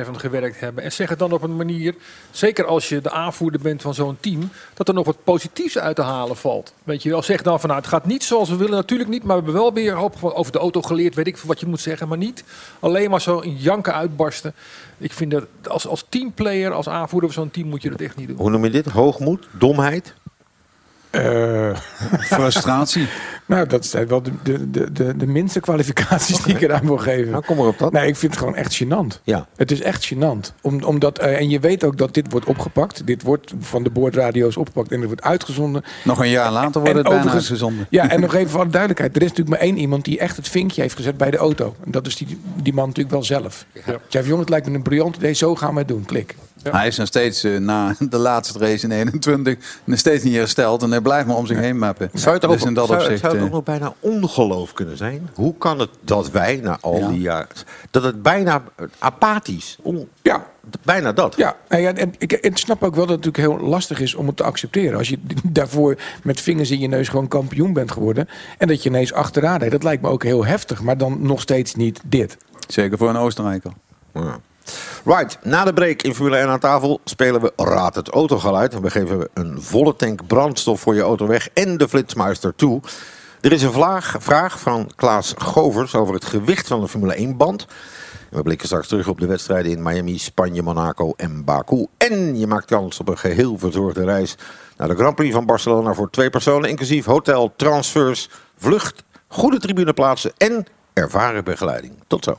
[0.09, 0.85] 24-7 gewerkt hebben.
[0.85, 1.95] En zeg het dan op een manier,
[2.31, 5.97] zeker als je de aanvoerder bent van zo'n team, dat er nog wat positiefs uit
[5.97, 6.75] te halen valt.
[6.85, 9.25] Weet je wel, zeg dan van nou, het gaat niet zoals we willen, natuurlijk niet.
[9.25, 11.81] Maar we hebben wel weer hoop over de auto geleerd, weet ik wat je moet
[11.81, 12.09] zeggen.
[12.09, 12.45] Maar niet
[12.81, 14.55] alleen maar zo in janken uitbarsten.
[14.99, 18.17] Ik vind dat als, als teamplayer, als aanvoerder van zo'n team moet je dat echt
[18.17, 18.37] niet doen.
[18.37, 18.87] Hoe noem je dit?
[18.87, 19.49] Hoogmoed?
[19.51, 20.15] Domheid?
[21.15, 21.77] Eh,
[22.37, 23.09] Frustratie.
[23.47, 26.97] nou, dat zijn wel de, de, de, de, de minste kwalificaties die ik eraan wil
[26.97, 27.31] geven.
[27.31, 27.93] Nou, kom maar op dat.
[27.93, 29.21] Nee, ik vind het gewoon echt gênant.
[29.23, 29.47] Ja.
[29.57, 30.55] Het is echt gênant.
[30.61, 33.07] Om, omdat, eh, en je weet ook dat dit wordt opgepakt.
[33.07, 35.85] Dit wordt van de boordradio's opgepakt en het wordt uitgezonden.
[36.05, 37.87] Nog een jaar later wordt En het bijna uitgezonden.
[37.91, 39.17] Ja, en nog even voor de duidelijkheid.
[39.17, 41.75] Er is natuurlijk maar één iemand die echt het vinkje heeft gezet bij de auto.
[41.85, 43.67] En dat is die, die man natuurlijk wel zelf.
[43.73, 43.83] Ja.
[43.85, 45.33] Zei van, jongens, het lijkt me een briljant idee.
[45.33, 46.05] Zo gaan we het doen.
[46.05, 46.35] Klik.
[46.71, 50.83] Hij is nog steeds eh, na de laatste race in 21 nog steeds niet hersteld.
[50.83, 52.11] En hij blijft maar om zich heen mappen.
[52.13, 53.21] Zou het, ook, dus in dat zou, opzicht...
[53.21, 55.31] zou het eh, ook nog bijna ongeloof kunnen zijn?
[55.35, 57.09] Hoe kan het dat wij na al Ja.
[57.09, 57.49] die jaren...
[57.91, 58.63] Dat het bijna
[58.99, 59.79] apathisch...
[59.83, 60.47] On, Ja,
[60.83, 61.37] bijna dat.
[61.37, 64.27] Ja, ja en ik, ik snap ook wel dat het natuurlijk heel lastig is om
[64.27, 64.99] het te accepteren.
[64.99, 68.29] Als je daarvoor met vingers in je neus gewoon kampioen bent geworden.
[68.59, 69.73] En dat je ineens achteraan rijdt.
[69.73, 70.83] Dat lijkt me ook heel heftig.
[70.83, 72.37] Maar dan nog steeds niet dit.
[72.69, 73.73] Zeker voor een Oostenrijker.
[74.15, 74.41] Ja.
[75.05, 78.75] Right, na de break in Formule 1 aan tafel spelen we Raad het autogeluid.
[78.75, 82.81] En we geven een volle tank brandstof voor je auto weg en de Flitsmeister toe.
[83.41, 87.37] Er is een vraag, vraag van Klaas Govers over het gewicht van de Formule 1
[87.37, 87.67] band.
[88.31, 91.87] We blikken straks terug op de wedstrijden in Miami, Spanje, Monaco en Baku.
[91.97, 94.37] En je maakt kans op een geheel verzorgde reis
[94.77, 100.33] naar de Grand Prix van Barcelona voor twee personen, inclusief hotel, transfers, vlucht, goede tribuneplaatsen
[100.37, 101.93] en ervaren begeleiding.
[102.07, 102.39] Tot zo.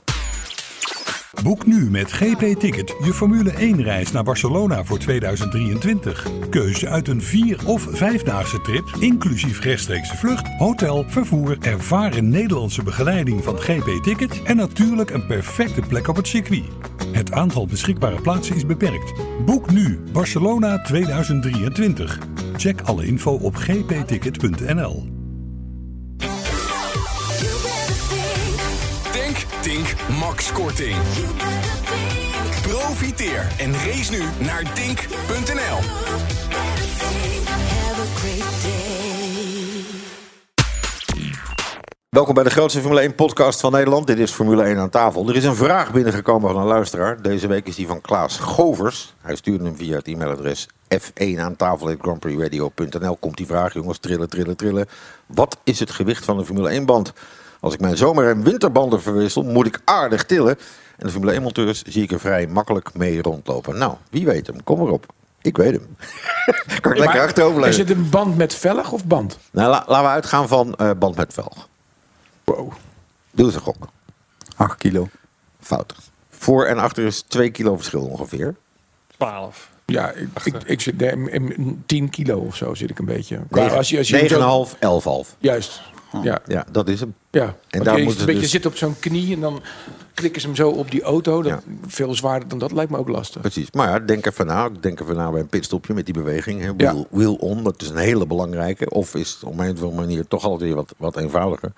[1.43, 6.27] Boek nu met GP Ticket je Formule 1 reis naar Barcelona voor 2023.
[6.49, 13.43] Keuze uit een vier- of vijfdaagse trip, inclusief rechtstreekse vlucht, hotel, vervoer, ervaren Nederlandse begeleiding
[13.43, 16.65] van GP Ticket en natuurlijk een perfecte plek op het circuit.
[17.11, 19.13] Het aantal beschikbare plaatsen is beperkt.
[19.45, 22.19] Boek nu Barcelona 2023.
[22.57, 25.14] Check alle info op gpticket.nl.
[29.65, 30.95] Tink, Max Korting.
[32.61, 35.79] Profiteer en race nu naar Dink.nl.
[42.09, 44.07] Welkom bij de grootste Formule 1 podcast van Nederland.
[44.07, 45.29] Dit is Formule 1 aan tafel.
[45.29, 47.21] Er is een vraag binnengekomen van een luisteraar.
[47.21, 49.13] Deze week is die van Klaas Govers.
[49.21, 51.89] Hij stuurde hem via het e-mailadres f1 aan tafel
[53.19, 54.87] Komt die vraag, jongens, trillen, trillen, trillen.
[55.25, 57.13] Wat is het gewicht van een Formule 1 band?
[57.65, 60.57] Als ik mijn zomer- en winterbanden verwissel, moet ik aardig tillen.
[60.97, 63.77] En de Formule 1 monteurs zie ik er vrij makkelijk mee rondlopen.
[63.77, 65.05] Nou, wie weet hem, kom erop.
[65.41, 65.95] Ik weet hem.
[66.81, 69.37] kan ik lekker achterover Is het een band met velg of band?
[69.51, 71.67] Nou, la- laten we uitgaan van eh, band met velg.
[72.43, 72.71] Wow.
[73.31, 73.87] Doe eens een gok.
[74.55, 75.07] 8 kilo.
[75.59, 75.95] Fout.
[76.29, 78.55] Voor en achter is 2 kilo verschil ongeveer.
[79.17, 79.69] 12.
[79.85, 83.39] Ja, ik, ik, ik zit in- in 10 kilo of zo zit ik een beetje.
[83.51, 85.35] Qua- Negen- als je, als je hem zo- 9,5, 11,5.
[85.37, 85.81] Juist.
[86.23, 86.39] Ja.
[86.47, 87.15] Ja, dat is hem.
[87.35, 89.61] Ja, En daar je een beetje dus- zit op zo'n knie en dan
[90.13, 91.41] klikken ze hem zo op die auto.
[91.41, 93.41] Dat, Veel zwaarder dan dat lijkt me ook lastig.
[93.41, 93.67] Precies.
[93.71, 94.69] Maar ja, denk even na.
[94.79, 96.61] Denk even na bij een pitstopje met die beweging.
[96.61, 96.67] Hè.
[96.67, 96.73] Ja.
[96.77, 98.89] Wheel, wheel on, dat is een hele belangrijke.
[98.89, 101.71] Of is het op een of andere manier toch altijd weer wat, wat eenvoudiger.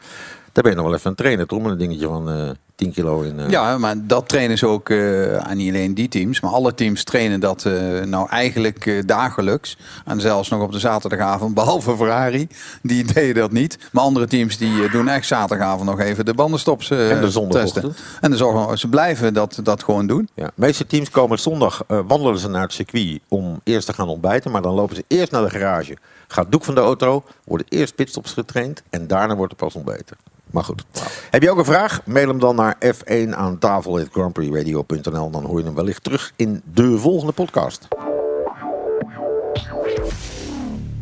[0.51, 1.61] Daar ben je nog wel even aan het trainen, toch?
[1.61, 3.39] Met een dingetje van eh 10 kilo in.
[3.39, 6.73] eh, Ja, maar dat trainen ze ook eh, aan niet alleen die teams, maar alle
[6.73, 9.77] teams trainen dat eh, nou eigenlijk eh, dagelijks.
[10.05, 12.47] En zelfs nog op de zaterdagavond, behalve Ferrari,
[12.81, 13.77] die deden dat niet.
[13.91, 17.95] Maar andere teams die doen echt zaterdagavond nog even de bandenstops eh, En de testen.
[18.21, 20.29] En de zorgen, ze blijven dat, dat gewoon doen.
[20.33, 23.93] Ja, de meeste teams komen zondag, eh, wandelen ze naar het circuit om eerst te
[23.93, 24.51] gaan ontbijten.
[24.51, 25.97] Maar dan lopen ze eerst naar de garage.
[26.27, 30.17] Gaat doek van de auto, worden eerst pitstops getraind en daarna wordt er pas ontbeten.
[30.51, 30.83] Maar goed.
[31.29, 32.01] Heb je ook een vraag?
[32.05, 35.29] Mail hem dan naar f1 aan tafel grandprixradio.nl.
[35.29, 37.87] Dan hoor je hem wellicht terug in de volgende podcast.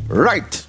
[0.07, 0.67] Right.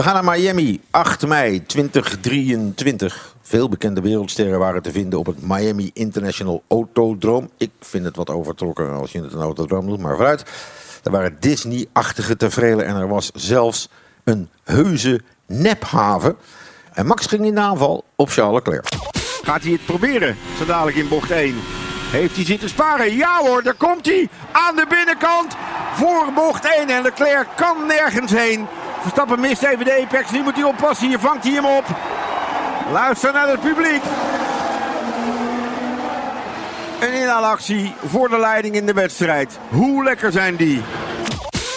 [0.00, 0.80] We gaan naar Miami.
[0.90, 3.36] 8 mei 2023.
[3.42, 7.50] Veel bekende wereldsterren waren te vinden op het Miami International Autodroom.
[7.56, 10.44] Ik vind het wat overtrokken als je het een autodroom doet, maar vooruit.
[11.02, 13.88] Er waren Disney-achtige tevreden en er was zelfs
[14.24, 16.36] een heuse nephaven.
[16.92, 18.88] En Max ging in de aanval op Charles Leclerc.
[19.42, 20.36] Gaat hij het proberen?
[20.58, 21.54] Zo dadelijk in bocht 1.
[22.10, 23.16] Heeft hij zitten sparen?
[23.16, 24.28] Ja hoor, daar komt hij.
[24.52, 25.56] Aan de binnenkant.
[25.94, 26.88] Voor bocht 1.
[26.88, 28.66] En Leclerc kan nergens heen.
[29.00, 30.30] Verstappen mist even de apex.
[30.30, 31.08] Nu moet hij oppassen.
[31.08, 31.84] Hier vangt hij hem op.
[32.92, 34.02] Luister naar het publiek.
[37.00, 39.58] Een inhaalactie voor de leiding in de wedstrijd.
[39.68, 40.82] Hoe lekker zijn die?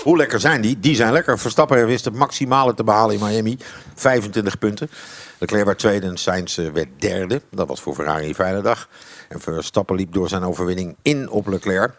[0.03, 0.79] Hoe lekker zijn die?
[0.79, 1.39] Die zijn lekker.
[1.39, 3.57] Verstappen wist het maximale te behalen in Miami.
[3.95, 4.89] 25 punten.
[5.37, 7.41] Leclerc werd tweede en Sainz eh, werd derde.
[7.51, 8.87] Dat was voor Ferrari een fijne dag.
[9.29, 11.93] En Verstappen liep door zijn overwinning in op Leclerc.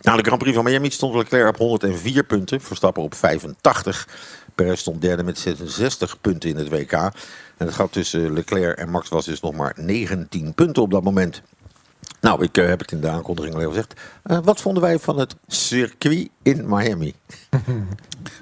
[0.00, 2.60] Na de Grand Prix van Miami stond Leclerc op 104 punten.
[2.60, 4.08] Verstappen op 85.
[4.54, 6.92] Perez stond derde met 66 punten in het WK.
[6.92, 7.12] En
[7.66, 11.42] het gat tussen Leclerc en Max was dus nog maar 19 punten op dat moment.
[12.20, 14.00] Nou, ik eh, heb het in de aankondiging al even gezegd.
[14.22, 17.14] Eh, wat vonden wij van het circuit in Miami?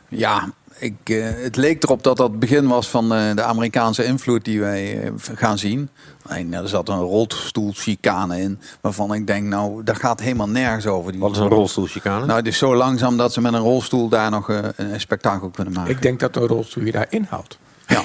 [0.08, 4.04] Ja, ik, eh, het leek erop dat dat het begin was van eh, de Amerikaanse
[4.04, 5.88] invloed die wij eh, gaan zien.
[6.28, 11.12] En er zat een rolstoelchicane in, waarvan ik denk, nou, daar gaat helemaal nergens over.
[11.12, 12.26] Die Wat is een rolstoelchicane?
[12.26, 15.72] Nou, het is zo langzaam dat ze met een rolstoel daar nog een spektakel kunnen
[15.72, 15.90] maken.
[15.90, 17.58] Ik denk dat een rolstoel je daar inhoudt.
[17.86, 18.02] Ja.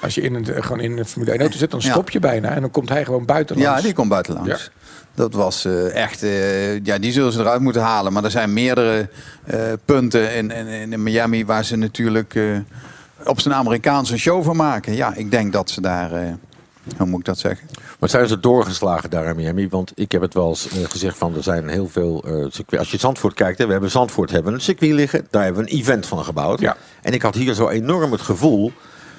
[0.00, 2.48] Als je in een, gewoon in een Formule 1 auto zit, dan stop je bijna.
[2.48, 3.70] En dan komt hij gewoon buitenlands.
[3.76, 4.50] Ja, die komt buitenlands.
[4.50, 4.58] Ja.
[5.14, 8.12] Dat was eh, echt, eh, ja, die zullen ze eruit moeten halen.
[8.12, 9.08] Maar er zijn meerdere
[9.44, 12.38] eh, punten in, in, in Miami waar ze natuurlijk
[13.24, 14.94] op zijn Amerikaanse show van maken.
[14.94, 16.10] Ja, ik denk dat ze daar,
[16.96, 17.68] hoe moet ik dat zeggen?
[17.98, 19.68] Maar zijn ze doorgeslagen daar in Miami?
[19.68, 22.80] Want ik heb het wel eens gezegd van er zijn heel veel circuit.
[22.80, 25.26] Als je Zandvoort kijkt, hè, we hebben Zandvoort hebben een circuit liggen.
[25.30, 26.60] Daar hebben we een event van gebouwd.
[26.60, 26.76] Ja.
[27.02, 28.72] En ik had hier zo enorm het gevoel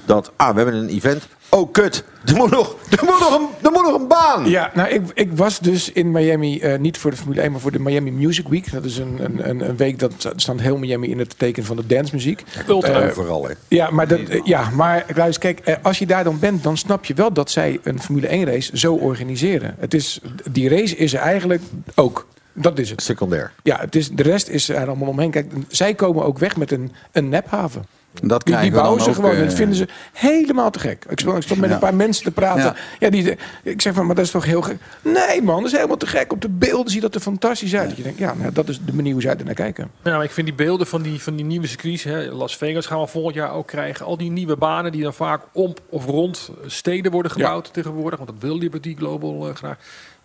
[0.05, 1.27] dat, ah, we hebben een event.
[1.53, 4.49] Oh, kut, er moet nog, er moet nog, een, er moet nog een baan.
[4.49, 7.59] Ja, nou, ik, ik was dus in Miami, eh, niet voor de Formule 1, maar
[7.61, 8.71] voor de Miami Music Week.
[8.71, 11.75] Dat is een, een, een, een week dat staat heel Miami in het teken van
[11.75, 12.43] de dancemuziek.
[12.67, 13.53] Ultra Eh, overal, hè.
[13.67, 17.05] Ja, maar, dat, eh, ja, maar luister, kijk, als je daar dan bent, dan snap
[17.05, 19.75] je wel dat zij een Formule 1 race zo organiseren.
[19.79, 20.19] Het is,
[20.51, 21.61] die race is er eigenlijk
[21.95, 22.27] ook.
[22.53, 23.01] Dat is het.
[23.01, 23.51] Secundair.
[23.63, 25.31] Ja, het is, de rest is er allemaal omheen.
[25.31, 27.85] Kijk, zij komen ook weg met een, een nephaven.
[28.21, 29.35] Dat Die, die bouwen dan ze ook, gewoon.
[29.35, 31.05] eh, dat vinden ze helemaal te gek.
[31.09, 31.75] Ik stond, ik stond met Ja.
[31.75, 32.63] een paar mensen te praten.
[32.63, 32.75] Ja.
[32.99, 33.09] Ja.
[33.09, 34.77] die, ik zeg van, maar dat is toch heel gek?
[35.01, 36.31] Nee man, dat is helemaal te gek.
[36.31, 37.87] Op de beelden ziet dat er fantastisch uit.
[37.87, 39.91] Dat je denkt, ja, nou, dat is de manier hoe zij er naar kijken.
[40.03, 42.85] Ja, maar ik vind die beelden van die, van die nieuwe circuits, hè, Las Vegas
[42.85, 44.05] gaan we volgend jaar ook krijgen.
[44.05, 48.19] Al die nieuwe banen die dan vaak om of rond steden worden gebouwd tegenwoordig.
[48.19, 49.77] Want dat wil Liberty Global eh, graag.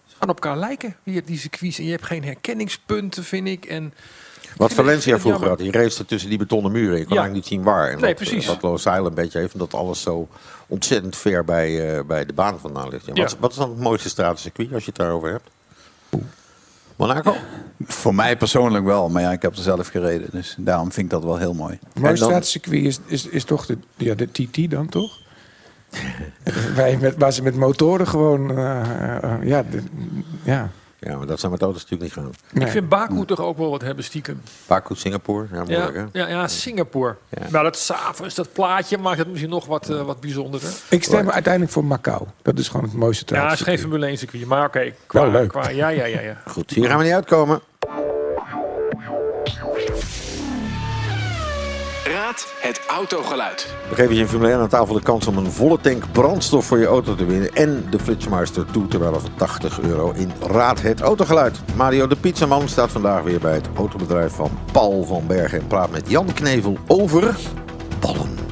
[0.06, 1.78] Ze gaan op elkaar lijken, die, die circuits.
[1.78, 3.64] En je hebt geen herkenningspunten, vind ik.
[3.64, 3.92] En
[4.56, 6.98] Wat Valencia het vroeger had, die race tussen die betonnen muren.
[6.98, 7.20] Je kon Ja.
[7.20, 7.88] eigenlijk niet zien waar.
[7.90, 8.46] En Nee, wat, precies.
[8.46, 10.28] Wat Los Island een beetje heeft, omdat alles zo
[10.66, 13.06] ontzettend ver bij, eh, bij de baan vandaan ligt.
[13.06, 13.22] Ja, Ja.
[13.22, 15.50] Wat, wat is dan het mooiste stratencircuit als je het daarover hebt?
[16.96, 17.34] Monaco?
[17.84, 20.28] Voor mij persoonlijk wel, maar ja, ik heb er zelf gereden.
[20.32, 21.78] Dus daarom vind ik dat wel heel mooi.
[21.92, 25.18] Het mooiste straatcircuit is, is, is toch de, ja, de TT dan, toch?
[26.74, 28.56] Wij met, waar ze met motoren gewoon...
[28.58, 29.82] eh, eh, ja, de-
[30.42, 30.70] ja.
[31.00, 32.32] Ja, maar dat zijn met auto's natuurlijk niet gaan.
[32.52, 32.64] Nee.
[32.66, 34.40] ik vind Baku toch ook wel wat hebben stiekem.
[34.66, 35.46] Baku, Singapore.
[35.52, 36.04] Ja, Ja, hè?
[36.12, 37.16] ja, ja, Singapore.
[37.28, 37.46] Ja.
[37.50, 40.70] Maar dat s'avonds, dat plaatje maakt het misschien nog wat, eh, wat bijzonderder.
[40.90, 42.26] Ik stem uiteindelijk voor Macau.
[42.42, 43.78] Dat is gewoon het mooiste Ja, het is geen.
[43.78, 44.46] Formule 1 circuit.
[44.46, 45.48] Maar oké, qua, Wel leuk.
[45.48, 46.36] qua- ja, ja, ja, ja.
[46.46, 47.60] Goed, hier gaan we niet uitkomen.
[52.28, 53.74] Raad het autogeluid.
[53.88, 56.66] We geven je in Formule 1 aan tafel de kans om een volle tank brandstof
[56.66, 57.54] voor je auto te winnen.
[57.54, 61.60] En de Flitsmeister toe te van 80 euro in Raad het Autogeluid.
[61.76, 65.60] Mario de Pizzaman staat vandaag weer bij het autobedrijf van Paul van Bergen.
[65.60, 67.36] En praat met Jan Knevel over
[68.00, 68.47] ballen.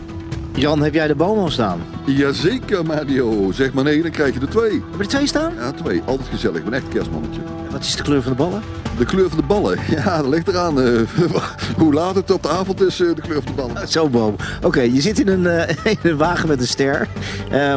[0.57, 1.81] Jan, heb jij de boom al staan?
[2.07, 3.53] Jazeker, Mario.
[3.53, 4.71] Zeg maar nee, dan krijg je er twee.
[4.73, 5.53] Heb je er twee staan?
[5.59, 6.03] Ja, twee.
[6.05, 6.57] Altijd gezellig.
[6.57, 7.41] Ik ben echt kerstmannetje.
[7.71, 8.63] Wat is de kleur van de ballen?
[8.99, 9.79] De kleur van de ballen.
[9.91, 10.81] Ja, dat ligt eraan.
[10.81, 11.01] eh,
[11.79, 13.89] hoe laat het op de avond is, eh, de kleur van de ballen.
[13.89, 14.37] Zo, boom.
[14.63, 17.09] Oké, je zit in een, eh, in een wagen met een ster.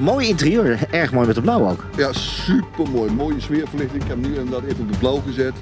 [0.02, 0.80] Mooi interieur.
[0.92, 1.84] Erg mooi met de blauw ook.
[1.98, 3.12] Ja, super mooi.
[3.12, 4.04] Mooie sfeerverlichting.
[4.04, 5.54] Ik heb hem nu inderdaad even op de blauw gezet.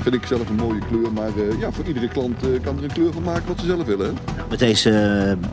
[0.00, 1.12] Vind ik zelf een mooie kleur.
[1.12, 3.66] Maar eh, ja, voor iedere klant eh, kan er een kleur van maken wat ze
[3.66, 4.06] zelf willen.
[4.06, 4.12] Hè?
[4.48, 4.90] Met deze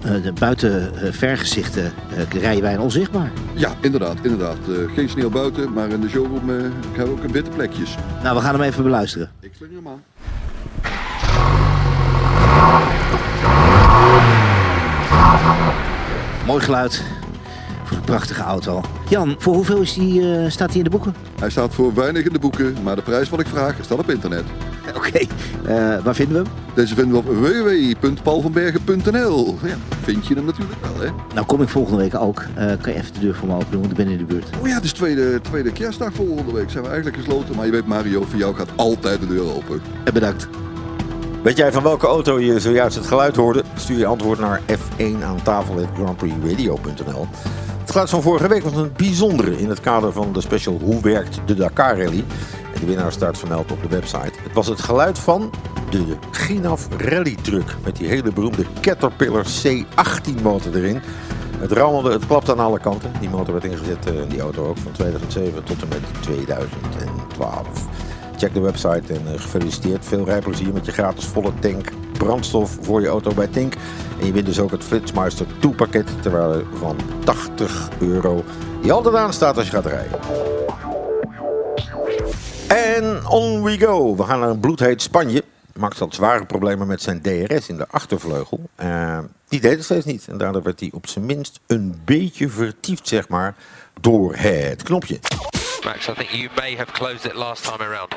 [0.01, 1.93] eh, de buiten vergezichten
[2.39, 3.31] rijden wij onzichtbaar.
[3.53, 4.17] Ja, inderdaad.
[4.21, 4.57] inderdaad.
[4.95, 7.95] Geen sneeuw buiten, maar in de showroom hebben we ook witte plekjes.
[8.23, 9.31] Nou, we gaan hem even beluisteren.
[9.39, 10.01] Ik sling hem aan.
[16.45, 17.03] Mooi geluid
[17.88, 18.82] voor een prachtige auto.
[19.10, 21.15] Jan, voor hoeveel is die, eh, staat hij in de boeken?
[21.39, 24.10] Hij staat voor weinig in de boeken, maar de prijs wat ik vraag staat op
[24.10, 24.43] internet.
[24.97, 25.26] Oké, eh,
[26.04, 26.58] waar vinden we hem?
[26.73, 29.58] Deze vinden we op www.paulvanbergen.nl.
[29.63, 31.10] Ja, vind je hem natuurlijk wel, hè?
[31.34, 32.45] Nou kom ik volgende week ook.
[32.56, 34.23] Eh, kan je even de deur voor me open doen, want ik ben in de
[34.23, 34.50] buurt.
[34.62, 36.69] Oh ja, het is tweede, tweede kerstdag volgende week.
[36.69, 37.56] Zijn we eigenlijk gesloten.
[37.56, 39.82] Maar je weet Mario, voor jou gaat altijd de deur open.
[40.04, 40.47] En bedankt.
[41.43, 43.63] Weet jij van welke auto je zojuist het geluid hoorde?
[43.76, 47.28] Stuur je antwoord naar F1 aan tafel grandprixradio.nl.
[47.88, 51.02] Het geluid van vorige week was een bijzondere in het kader van de special Hoe
[51.02, 52.23] werkt de Dakar Rally?
[52.73, 54.32] En de winnaar staat vermeld op de website.
[54.43, 55.52] Het was het geluid van
[55.89, 61.02] de Ginaf Rally Truck met die hele beroemde Caterpillar C18 motor erin.
[61.58, 63.12] Het rammelde, het klapte aan alle kanten.
[63.19, 67.67] Die motor werd ingezet, eh, die auto ook, van 2007 tot en met 2012.
[68.38, 70.06] Check de website en eh, gefeliciteerd.
[70.06, 73.73] Veel rijplezier met je gratis volle tank brandstof voor je auto bij Tink.
[74.19, 78.43] En je wint dus ook het Flitsmeister 2 pakket ter waarde van 80 euro.
[78.82, 80.19] Die altijd aanstaat als je gaat rijden.
[82.67, 84.15] En on we go.
[84.15, 85.43] We gaan naar een bloedheet Spanje.
[85.73, 88.60] Max had zware problemen met zijn DRS in de achtervleugel.
[88.75, 90.27] Eh, die deed het steeds niet.
[90.27, 93.56] En daardoor werd hij op zijn minst een beetje vertiefd, zeg maar,
[94.01, 95.19] door het knopje.
[95.84, 98.15] Max, I think you may have closed it last time around.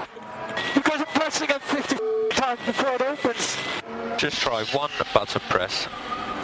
[0.74, 3.56] Because I'm pressing it 50 times before it opens.
[4.20, 5.86] Just try one button press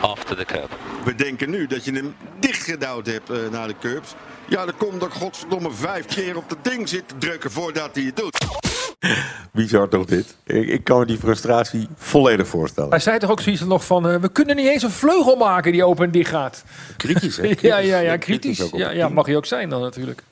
[0.01, 0.71] after the curb.
[1.05, 4.15] We denken nu dat je hem dichtgedouwd hebt eh, naar de curbs.
[4.49, 8.17] Ja, dan komt dat godverdomme vijf keer op dat ding zitten drukken voordat hij het
[8.17, 8.39] doet.
[9.53, 10.37] Bizar toch dit?
[10.45, 12.91] Ik, ik kan me die frustratie volledig voorstellen.
[12.91, 15.73] Hij zei toch ook zoiets nog van, eh, we kunnen niet eens een vleugel maken
[15.73, 16.65] die open en dicht gaat.
[16.97, 17.43] Kritisch, hè?
[17.61, 20.23] ja, ja, ja, Kritisch Ja, ja, mag hij ook zijn dan natuurlijk.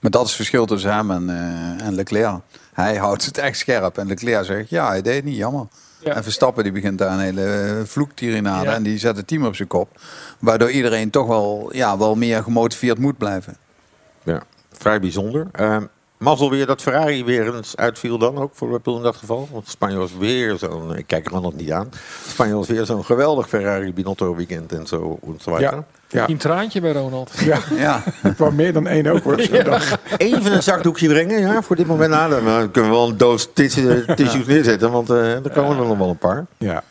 [0.00, 2.40] Maar dat is het verschil tussen hem en, eh, en Leclerc.
[2.74, 3.98] Hij houdt het echt scherp.
[3.98, 5.66] En Leclerc zegt, ja, hij deed het niet, jammer.
[6.02, 8.68] En Verstappen die begint daar een hele eh, vloektirinade.
[8.68, 8.74] Ja.
[8.74, 10.00] En die zet het team op zijn kop.
[10.38, 13.56] Waardoor iedereen toch wel, ja, wel meer gemotiveerd moet blijven.
[14.22, 15.46] Ja, vrij bijzonder.
[15.60, 15.76] Uh,
[16.24, 19.48] mazzel weer dat Ferrari weer eens uitviel dan ook voor Red Bull in dat geval.
[19.52, 21.88] Want Spanje was weer zo'n, ik kijk er nog niet aan.
[22.28, 25.18] Spanje was weer zo'n geweldig Ferrari Binotto weekend en zo.
[25.26, 25.58] En zo.
[25.58, 25.84] Ja.
[26.28, 27.30] Een traantje bij Ronald.
[27.44, 28.02] Ja, ja.
[28.36, 29.40] Van meer dan één ook hoor.
[29.52, 29.80] Ja.
[30.16, 32.10] Even een zakdoekje brengen ja, voor dit moment.
[32.10, 35.86] Nou, dan kunnen we wel een doos tissue- tissues neerzetten, want eh er komen er
[35.86, 36.46] nog wel een paar.
[36.58, 36.82] Ja.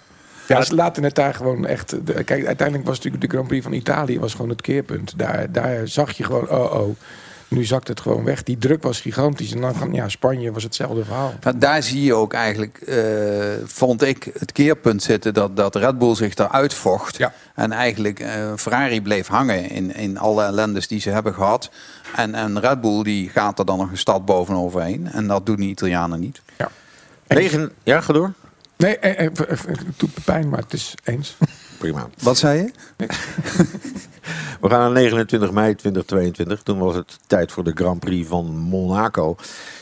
[0.48, 2.06] Ja, ze laten het daar gewoon echt.
[2.08, 5.14] de- kijk, uiteindelijk was natuurlijk de Grand Prix van Italië was gewoon het keerpunt.
[5.18, 6.96] Daar, daar zag je gewoon, oh oh.
[7.54, 8.44] Nu zakt het gewoon weg.
[8.44, 9.52] Die druk was gigantisch.
[9.52, 11.34] En dan gaan, ja, Spanje was hetzelfde verhaal.
[11.44, 12.98] Maar daar zie je ook eigenlijk, eh,
[13.66, 17.20] vond ik, het keerpunt zitten dat, dat Red Bull zich eruit vocht.
[17.56, 21.72] En eigenlijk eh, Ferrari bleef hangen in, in alle ellendes die ze hebben gehad.
[22.16, 25.08] En, en Red Bull die gaat er dan nog een stad bovenoverheen.
[25.12, 26.42] En dat doen de Italianen niet.
[26.58, 26.70] Ja.
[27.28, 28.34] Negen, ja, ga door.
[28.78, 31.38] Nee, eh, eh, eh, het doet me pijn, maar het is eens.
[31.80, 32.10] Prima.
[32.22, 32.72] Wat zei je?
[34.62, 36.64] We gaan naar 29 mei 2022.
[36.64, 39.30] Toen was het tijd voor de Grand Prix van Monaco.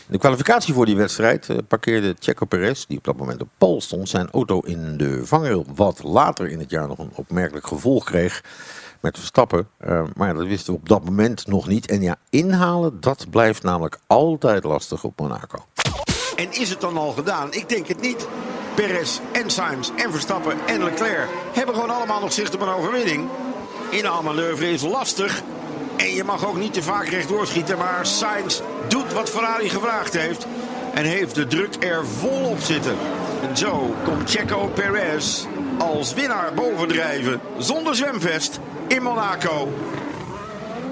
[0.08, 3.48] In de kwalificatie voor die wedstrijd eh, parkeerde Checo Perez, die op dat moment op
[3.58, 5.66] pol stond, zijn auto in de vangrail.
[5.76, 8.44] Wat later in het jaar nog een opmerkelijk gevolg kreeg
[9.00, 9.68] met Verstappen.
[9.78, 11.88] Eh, maar dat wisten we op dat moment nog niet.
[11.88, 15.66] En ja, inhalen, dat blijft namelijk altijd lastig op Monaco.
[16.36, 17.54] En is het dan al gedaan?
[17.54, 18.28] Ik denk het niet.
[18.76, 23.30] Perez en Sainz en Verstappen en Leclerc hebben gewoon allemaal nog zicht op een overwinning.
[23.92, 25.42] Inhaalmanoeuvre is lastig.
[25.98, 27.78] En je mag ook niet te vaak rechtdoor schieten.
[27.78, 30.48] Maar Sainz doet wat Ferrari gevraagd heeft.
[30.94, 32.96] En heeft de druk er vol op zitten.
[33.50, 35.46] En zo komt Checo Perez
[35.78, 37.42] als winnaar bovendrijven.
[37.58, 39.70] Zonder zwemvest in Monaco.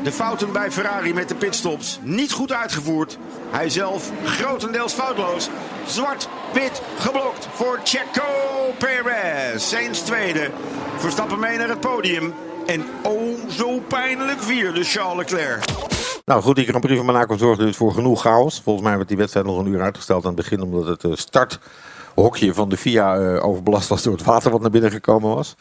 [0.03, 3.17] De fouten bij Ferrari met de pitstops niet goed uitgevoerd.
[3.49, 5.49] Hij zelf grotendeels foutloos.
[5.85, 8.23] Zwart-wit geblokt voor Checo
[8.77, 9.69] Perez.
[9.69, 10.51] Sainz tweede.
[10.97, 12.33] Verstappen mee naar het podium.
[12.69, 15.65] En oh zo pijnlijk vierde Charles Leclerc.
[16.25, 18.61] Nou goed, die Grand Prix van Monaco zorgde dus voor genoeg chaos.
[18.63, 20.61] Volgens mij werd die wedstrijd nog een uur uitgesteld aan het begin...
[20.61, 24.69] omdat het eh, starthokje van de FIA eh, overbelast was door het water wat naar
[24.69, 25.55] binnen gekomen was.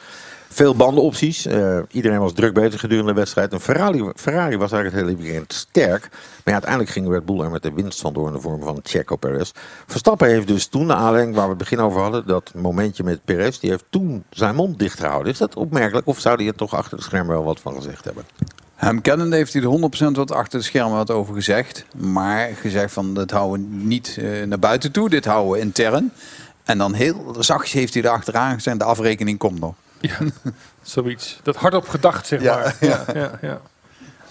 [0.50, 1.46] Veel bandenopties.
[1.46, 3.52] Eh, iedereen was druk bezig gedurende de wedstrijd.
[3.52, 6.08] En Ferrari, was eigenlijk het hele weekend sterk.
[6.10, 8.62] Maar ja, uiteindelijk ging Red Bull er met de winst van door in de vorm
[8.62, 9.50] van Checo Perez.
[9.86, 13.24] Verstappen heeft dus toen, de aanleiding waar we het begin over hadden, dat momentje met
[13.24, 15.32] Perez, die heeft toen zijn mond dicht gehouden.
[15.32, 18.04] Is dat opmerkelijk of zou hij er toch achter de schermen wel wat van gezegd
[18.04, 18.24] hebben?
[18.74, 21.84] Hem kennende heeft hij er 100% wat achter de schermen wat over gezegd.
[21.96, 26.12] Maar gezegd van, dat houden we niet eh, naar buiten toe, dit houden we intern.
[26.64, 29.74] En dan heel zachtjes heeft hij er achteraan gezegd, de afrekening komt nog.
[30.00, 30.18] Ja,
[30.82, 31.40] zoiets.
[31.42, 32.76] Dat hardop gedacht, zeg Ja, maar.
[32.80, 33.04] ja.
[33.06, 33.60] Ja, ja, ja.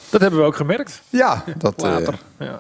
[0.10, 1.02] Dat hebben we ook gemerkt.
[1.10, 2.20] Ja, dat, eh, later.
[2.40, 2.60] ja.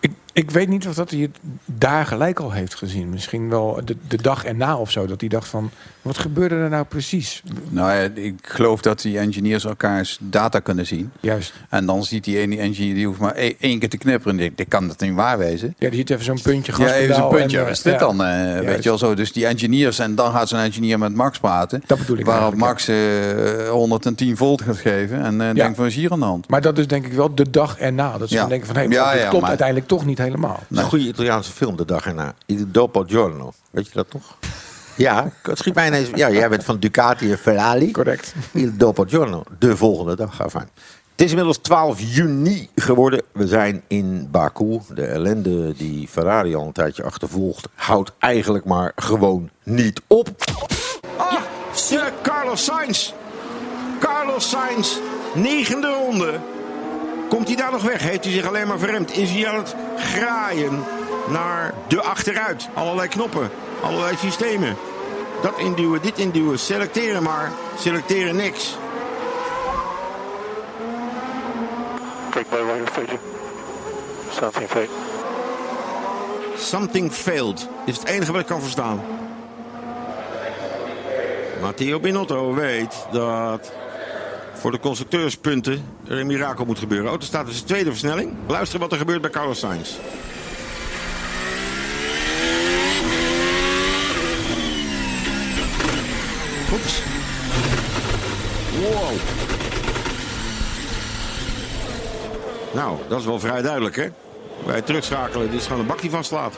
[0.00, 3.08] Ik, ik weet niet of dat hij het daar gelijk al heeft gezien.
[3.10, 5.06] Misschien wel de, de dag erna of zo.
[5.06, 5.70] Dat hij dacht van,
[6.04, 7.42] wat gebeurde er nou precies?
[7.68, 11.10] Nou ja, ik geloof dat die engineers elkaars data kunnen zien.
[11.20, 11.52] Juist.
[11.68, 14.38] En dan ziet die ene engineer, die hoeft maar één, één keer te knipperen.
[14.40, 15.74] En dit kan dat niet waar wezen.
[15.78, 17.58] Ja, die ziet even zo'n puntje Ja, even zo'n puntje.
[17.58, 17.98] en, eh, is dit ja.
[17.98, 18.24] dan?
[18.24, 19.14] eh, weet je wel zo.
[19.14, 21.82] Dus die engineers, en dan gaat zo'n engineer met Max praten.
[21.86, 25.22] Dat bedoel ik Waarop Max eh 110 volt gaat geven.
[25.22, 26.48] En eh denkt van, is hier aan de hand?
[26.48, 28.18] Maar dat is denk ik wel de dag erna.
[28.18, 28.40] Dat ze Ja.
[28.40, 30.58] dan denken van, hé, Ja, maar dit ja, klopt maar- uiteindelijk toch niet helemaal.
[30.68, 32.34] Dat is een goede Italiaanse film, de dag erna.
[32.46, 33.52] Il dopo giorno.
[33.70, 34.36] Weet je dat nog?
[34.96, 36.08] Ja, het schiet mij ineens.
[36.14, 37.90] Ja, jij bent van Ducati en Ferrari.
[37.90, 38.34] Correct.
[38.52, 39.42] Il dopo giorno.
[39.58, 40.36] De volgende dag.
[40.36, 40.68] Ga fijn.
[41.10, 43.22] Het is inmiddels 12 juni geworden.
[43.32, 44.80] We zijn in Baku.
[44.94, 50.28] De ellende die Ferrari al een tijdje achtervolgt, houdt eigenlijk maar gewoon niet op.
[51.16, 51.40] Ah,
[51.74, 53.12] Sir Carlos Sainz.
[54.00, 54.96] Carlos Sainz,
[55.34, 56.38] negende ronde.
[57.28, 58.02] Komt hij daar nog weg?
[58.02, 59.16] Heeft hij zich alleen maar verremd?
[59.16, 60.82] Is hij aan het graaien
[61.28, 62.68] naar de achteruit?
[62.74, 63.50] Allerlei knoppen,
[63.84, 64.76] allerlei systemen.
[65.42, 67.52] Dat induwen, dit induwen, selecteren maar.
[67.78, 68.76] Selecteren niks.
[72.50, 73.18] Right of failure.
[74.30, 74.88] Something fake.
[76.56, 79.00] Something failed is het enige wat ik kan verstaan.
[81.60, 83.72] Matteo Binotto weet dat
[84.52, 87.08] voor de constructeurspunten er een mirakel moet gebeuren.
[87.08, 88.34] Auto staat dus de tweede versnelling.
[88.46, 89.96] Luister wat er gebeurt bij Carlos Sainz.
[96.74, 97.02] Oeps.
[98.82, 99.10] Wow.
[102.72, 104.06] Nou, dat is wel vrij duidelijk, hè?
[104.66, 106.54] Bij het terugschakelen, dit is gewoon een bak die vastslaat.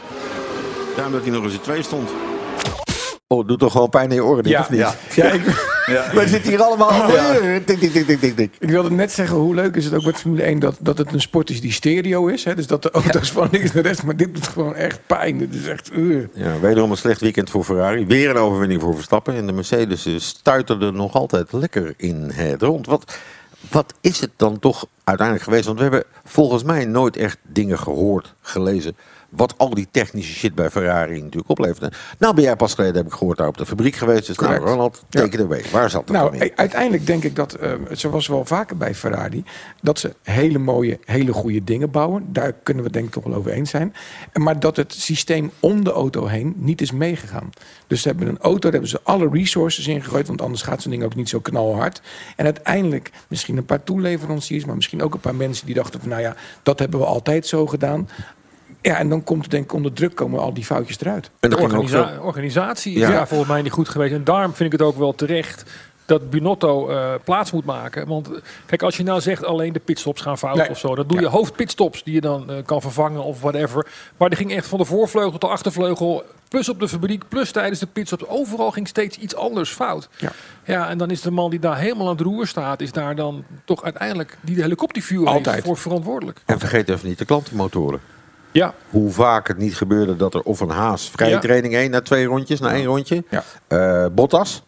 [0.95, 2.11] Daarom dat hij nog eens in twee stond.
[3.27, 4.79] Oh, het doet toch gewoon pijn in je oren, Ja, of niet?
[4.81, 4.95] ja.
[5.15, 5.43] Ja, ik,
[6.15, 7.13] We zitten hier allemaal...
[7.13, 7.61] Ja.
[7.65, 8.55] Tik, tik, tik, tik, tik, tik.
[8.59, 11.13] ik wilde net zeggen, hoe leuk is het ook met Formule 1 dat, dat het
[11.13, 12.45] een sport is die stereo is.
[12.45, 12.55] Hè?
[12.55, 15.39] Dus dat de auto's van links naar rechts, maar dit doet gewoon echt pijn.
[15.39, 15.91] Dit is echt...
[15.93, 16.25] uh.
[16.33, 18.07] Ja, wederom een slecht weekend voor Ferrari.
[18.07, 19.35] Weer een overwinning voor Verstappen.
[19.35, 22.87] En de Mercedes eh, stuiterde nog altijd lekker in het rond.
[22.87, 23.19] Wat,
[23.71, 25.67] wat is het dan toch uiteindelijk geweest?
[25.67, 28.97] Want we hebben volgens mij nooit echt dingen gehoord, gelezen...
[29.29, 31.97] wat al die technische shit bij Ferrari natuurlijk oplevert.
[32.19, 34.27] Nou ben jij pas geleden, heb ik gehoord, daar op de fabriek geweest.
[34.27, 34.55] Dus nou.
[34.57, 35.65] Ronald, take it away.
[35.73, 36.53] Waar zat het Nou, in?
[36.57, 39.45] uiteindelijk denk ik dat, eh, zoals wel vaker bij Ferrari,
[39.83, 42.25] dat ze hele mooie, hele goede dingen bouwen.
[42.33, 43.95] Daar kunnen we denk ik toch wel over eens zijn.
[44.33, 47.51] Maar dat het systeem om de auto heen niet is meegegaan.
[47.87, 50.83] Dus ze hebben een auto, daar hebben ze alle resources in gegooid, want anders gaat
[50.83, 52.01] zo'n ding ook niet zo knalhard.
[52.37, 56.09] En uiteindelijk misschien een paar toeleveranciers, maar misschien ook een paar mensen die dachten van,
[56.09, 58.09] nou ja, dat hebben we altijd zo gedaan.
[58.87, 61.31] Ja, en dan komt het denk ik onder druk komen al die foutjes eruit.
[61.41, 63.11] De organisa- organisatie is Ja.
[63.11, 64.13] daar volgens mij niet goed geweest.
[64.15, 65.65] En daarom vind ik het ook wel terecht
[66.05, 68.07] dat Binotto eh, plaats moet maken.
[68.09, 68.29] Want
[68.67, 70.71] kijk, als je nou zegt alleen de pitstops gaan fout Nee.
[70.71, 70.95] of zo.
[70.95, 73.87] Dan doe je hoofdpitstops die je dan eh, kan vervangen of whatever.
[74.17, 76.25] Maar die ging echt van de voorvleugel tot de achtervleugel.
[76.49, 78.27] Plus op de fabriek, plus tijdens de pitstops.
[78.27, 80.09] Overal ging steeds iets anders fout.
[80.17, 80.33] Ja.
[80.65, 82.81] Ja, en dan is de man die daar helemaal aan het roer staat...
[82.81, 84.63] is daar dan toch uiteindelijk die de
[85.57, 86.41] is voor verantwoordelijk.
[86.45, 88.01] En vergeet even niet de klantenmotoren.
[88.57, 88.75] Ja.
[88.91, 91.39] Hoe vaak het niet gebeurde dat er of een haas vrije Ja.
[91.39, 93.25] training heen na twee rondjes, na één rondje.
[93.69, 94.63] Eh, Bottas.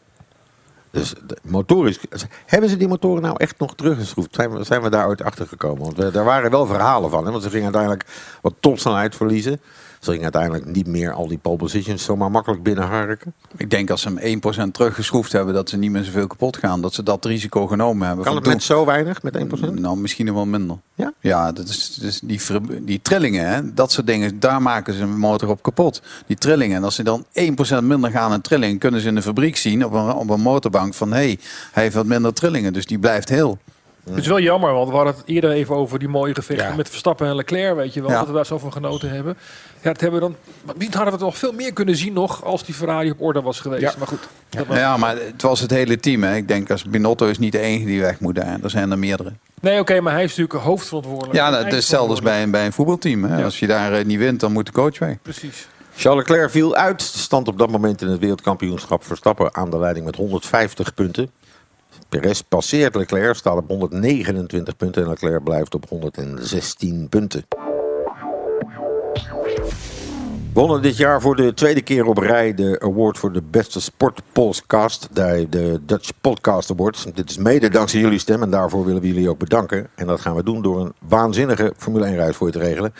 [0.90, 1.98] Dus de motorisch.
[2.46, 4.34] Hebben ze die motoren nou echt nog teruggeschroefd?
[4.34, 5.82] Zijn we, zijn we daar ooit achter gekomen?
[5.82, 7.24] Want we, daar waren wel verhalen van.
[7.24, 7.30] Hè?
[7.30, 8.04] Want ze gingen uiteindelijk
[8.42, 9.60] wat topsnelheid verliezen.
[9.98, 13.34] Ze gingen uiteindelijk niet meer al die pole positions zomaar makkelijk binnenharken.
[13.56, 16.80] Ik denk als ze hem 1% teruggeschroefd hebben, dat ze niet meer zoveel kapot gaan.
[16.80, 18.24] Dat ze dat risico genomen hebben.
[18.24, 19.72] Kan het met zo weinig, met 1%?
[19.74, 20.76] Nou, misschien nog wel minder.
[20.94, 21.12] Ja?
[21.20, 22.40] Ja, dat is, die,
[22.82, 26.02] die trillingen, hè, dat soort dingen, daar maken ze een motor op kapot.
[26.26, 26.76] Die trillingen.
[26.76, 27.24] En als ze dan
[27.80, 30.40] 1% minder gaan aan trilling, kunnen ze in de fabriek zien op een, op een
[30.40, 31.38] motorbank van hé, hey,
[31.72, 33.58] hij heeft wat minder trillingen, dus die blijft heel.
[34.10, 36.74] Het is wel jammer, want we hadden het eerder even over die mooie gevechten Ja.
[36.74, 38.18] met Verstappen en Leclerc, weet je wel, Ja.
[38.18, 39.36] dat we daar zo van genoten hebben.
[39.82, 42.12] Ja, dat hebben we dan, maar wie hadden we het nog veel meer kunnen zien
[42.12, 43.82] nog als die Ferrari op orde was geweest.
[43.82, 43.92] Ja.
[43.98, 46.22] Maar goed, dat was- Ja, maar het was het hele team.
[46.22, 46.34] Hè.
[46.36, 48.58] Ik denk als Binotto is niet de enige die weg moet daar.
[48.62, 49.32] Er zijn er meerdere.
[49.60, 51.34] Nee, oké, maar hij is natuurlijk hoofdverantwoordelijk.
[51.34, 53.24] Ja, het is hetzelfde als bij, een- bij een voetbalteam.
[53.24, 53.44] Hè.
[53.44, 55.16] Als je daar eh, niet wint, dan moet de coach weg.
[55.22, 55.68] Precies.
[55.96, 57.02] Charles Leclerc viel uit.
[57.02, 61.30] Stand op dat moment in het wereldkampioenschap Verstappen aan de leiding met 150 punten.
[62.08, 67.46] Perez passeert Leclerc, staat op 129 punten en Leclerc blijft op 116 punten.
[70.52, 75.08] Wonnen dit jaar voor de tweede keer op rij de award voor de beste sportpodcast,
[75.12, 77.06] de, de Dutch Podcast Awards.
[77.14, 79.88] Dit is mede dankzij jullie stem en daarvoor willen we jullie ook bedanken.
[79.94, 82.94] En dat gaan we doen door een waanzinnige Formule 1 reis voor je te regelen.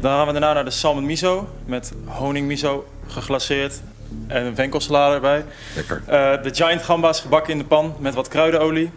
[0.00, 3.80] Dan gaan we daarna naar de salmon miso met honing miso geglaceerd
[4.26, 5.44] en een venkelsalade erbij.
[5.74, 6.02] Lekker.
[6.06, 8.90] Eh, de giant gamba's gebakken in de pan met wat kruidenolie.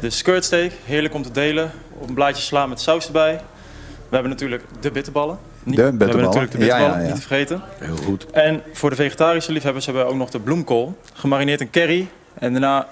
[0.00, 1.70] De skirt steak, heerlijk om te delen.
[1.98, 3.40] Op een blaadje sla met saus erbij.
[4.08, 5.38] We hebben natuurlijk de bitterballen.
[5.62, 6.24] Niet- De We hebben bitterballen.
[6.40, 7.12] natuurlijk de bitterballen, Ja, ja, ja.
[7.12, 7.62] niet te vergeten.
[7.78, 8.26] Heel goed.
[8.30, 10.98] En voor de vegetarische liefhebbers hebben we ook nog de bloemkool.
[11.14, 12.86] Gemarineerd in curry en daarna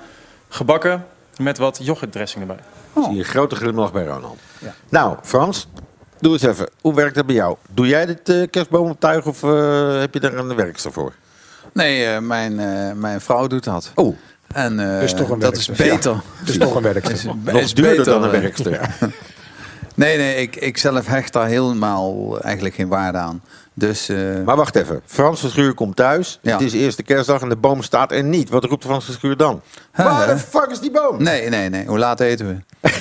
[0.49, 2.65] gebakken met wat yoghurtdressing erbij.
[3.05, 4.39] Zie je een grote glimlach bij Ronald.
[4.89, 5.69] Nou, Frans,
[6.21, 6.69] doe eens even.
[6.81, 7.57] Hoe werkt dat bij jou?
[7.71, 11.13] Doe jij dit kerstboomtuig of eh, heb je daar een werkster voor?
[11.77, 13.93] Nee, eh, mijn, eh, mijn vrouw doet dat.
[13.95, 14.17] Oh.
[14.55, 16.13] En eh, Dus toch een dat is beter.
[16.13, 17.13] Ja, dus toch een werkster.
[17.13, 18.73] Is- Nog is duurder beter, dan een werkster.
[18.73, 18.89] ja.
[19.95, 23.43] Nee, nee, ik, ik zelf hecht daar helemaal eigenlijk geen waarde aan.
[23.75, 25.01] Dus, eh, Maar wacht even.
[25.07, 26.39] Frans Verschuur komt thuis.
[26.43, 26.53] Ja.
[26.53, 28.49] Het is eerste kerstdag en de boom staat er niet.
[28.49, 29.61] Wat roept Frans Verschuur dan?
[29.93, 31.23] Hè, Waar de fuck is die boom?
[31.23, 31.87] Nee, nee, nee.
[31.87, 32.89] Hoe laat eten we?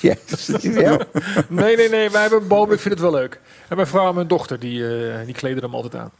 [0.00, 0.14] Ja.
[1.48, 2.10] Nee, nee, nee.
[2.10, 2.72] Wij hebben een boom.
[2.72, 3.40] Ik vind het wel leuk.
[3.68, 6.10] En mijn vrouw en mijn dochter, die, eh, die kleden hem altijd aan.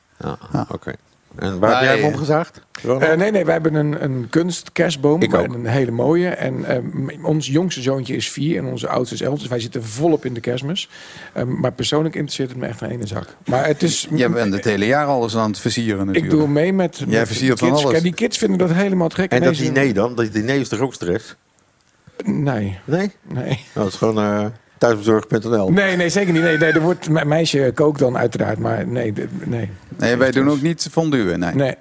[0.52, 0.92] Ja, oké.
[1.38, 2.60] En waar heb jij hem omgezaagd?
[2.82, 5.22] Eh, nee, nee, wij hebben een, een kunstkerstboom.
[5.22, 5.44] Ik ook.
[5.44, 6.28] En Een hele mooie.
[6.28, 9.38] En eh, ons jongste zoontje is vier en onze oudste is elf.
[9.38, 10.88] Dus wij zitten volop in de kerstmis.
[11.32, 13.26] Eh, maar persoonlijk interesseert het me echt geen ene zak.
[13.46, 14.08] Maar het is...
[14.10, 16.32] Jij bent het hele jaar alles aan het versieren natuurlijk.
[16.32, 17.90] Ik doe mee met, Jij met versiert van alles.
[17.90, 19.30] Kijk, die kids vinden dat helemaal te gek.
[19.30, 20.14] En dat diner dan?
[20.14, 21.36] Dat diner is toch ook stress?
[22.24, 22.78] Nee.
[22.84, 23.12] Nee?
[23.22, 23.44] Nee.
[23.44, 24.46] Nou, dat is gewoon eh
[24.78, 25.70] thuisbezorgd.nl.
[25.70, 26.42] Nee, nee, zeker niet.
[26.42, 29.70] Nee, nee, er wordt, mijn meisje kookt dan uiteraard, maar nee, de- nee.
[29.98, 31.54] Nee, wij doen ook niet fondue, nee.
[31.54, 31.74] Nee.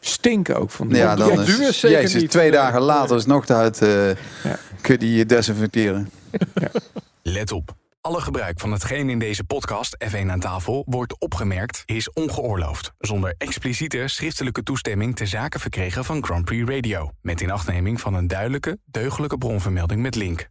[0.00, 3.82] Stinken ook van Ja, dan is, jezus, twee dagen later is nog uit.
[3.82, 3.88] eh
[4.80, 6.10] Kun je die desinfecteren.
[7.22, 7.74] Let op.
[8.00, 12.92] Alle gebruik van hetgeen in deze podcast F1 aan tafel wordt opgemerkt is ongeoorloofd.
[12.98, 17.10] Zonder expliciete schriftelijke toestemming te zaken verkregen van Grand Prix Radio.
[17.20, 20.48] Met inachtneming van een duidelijke, deugdelijke bronvermelding met link.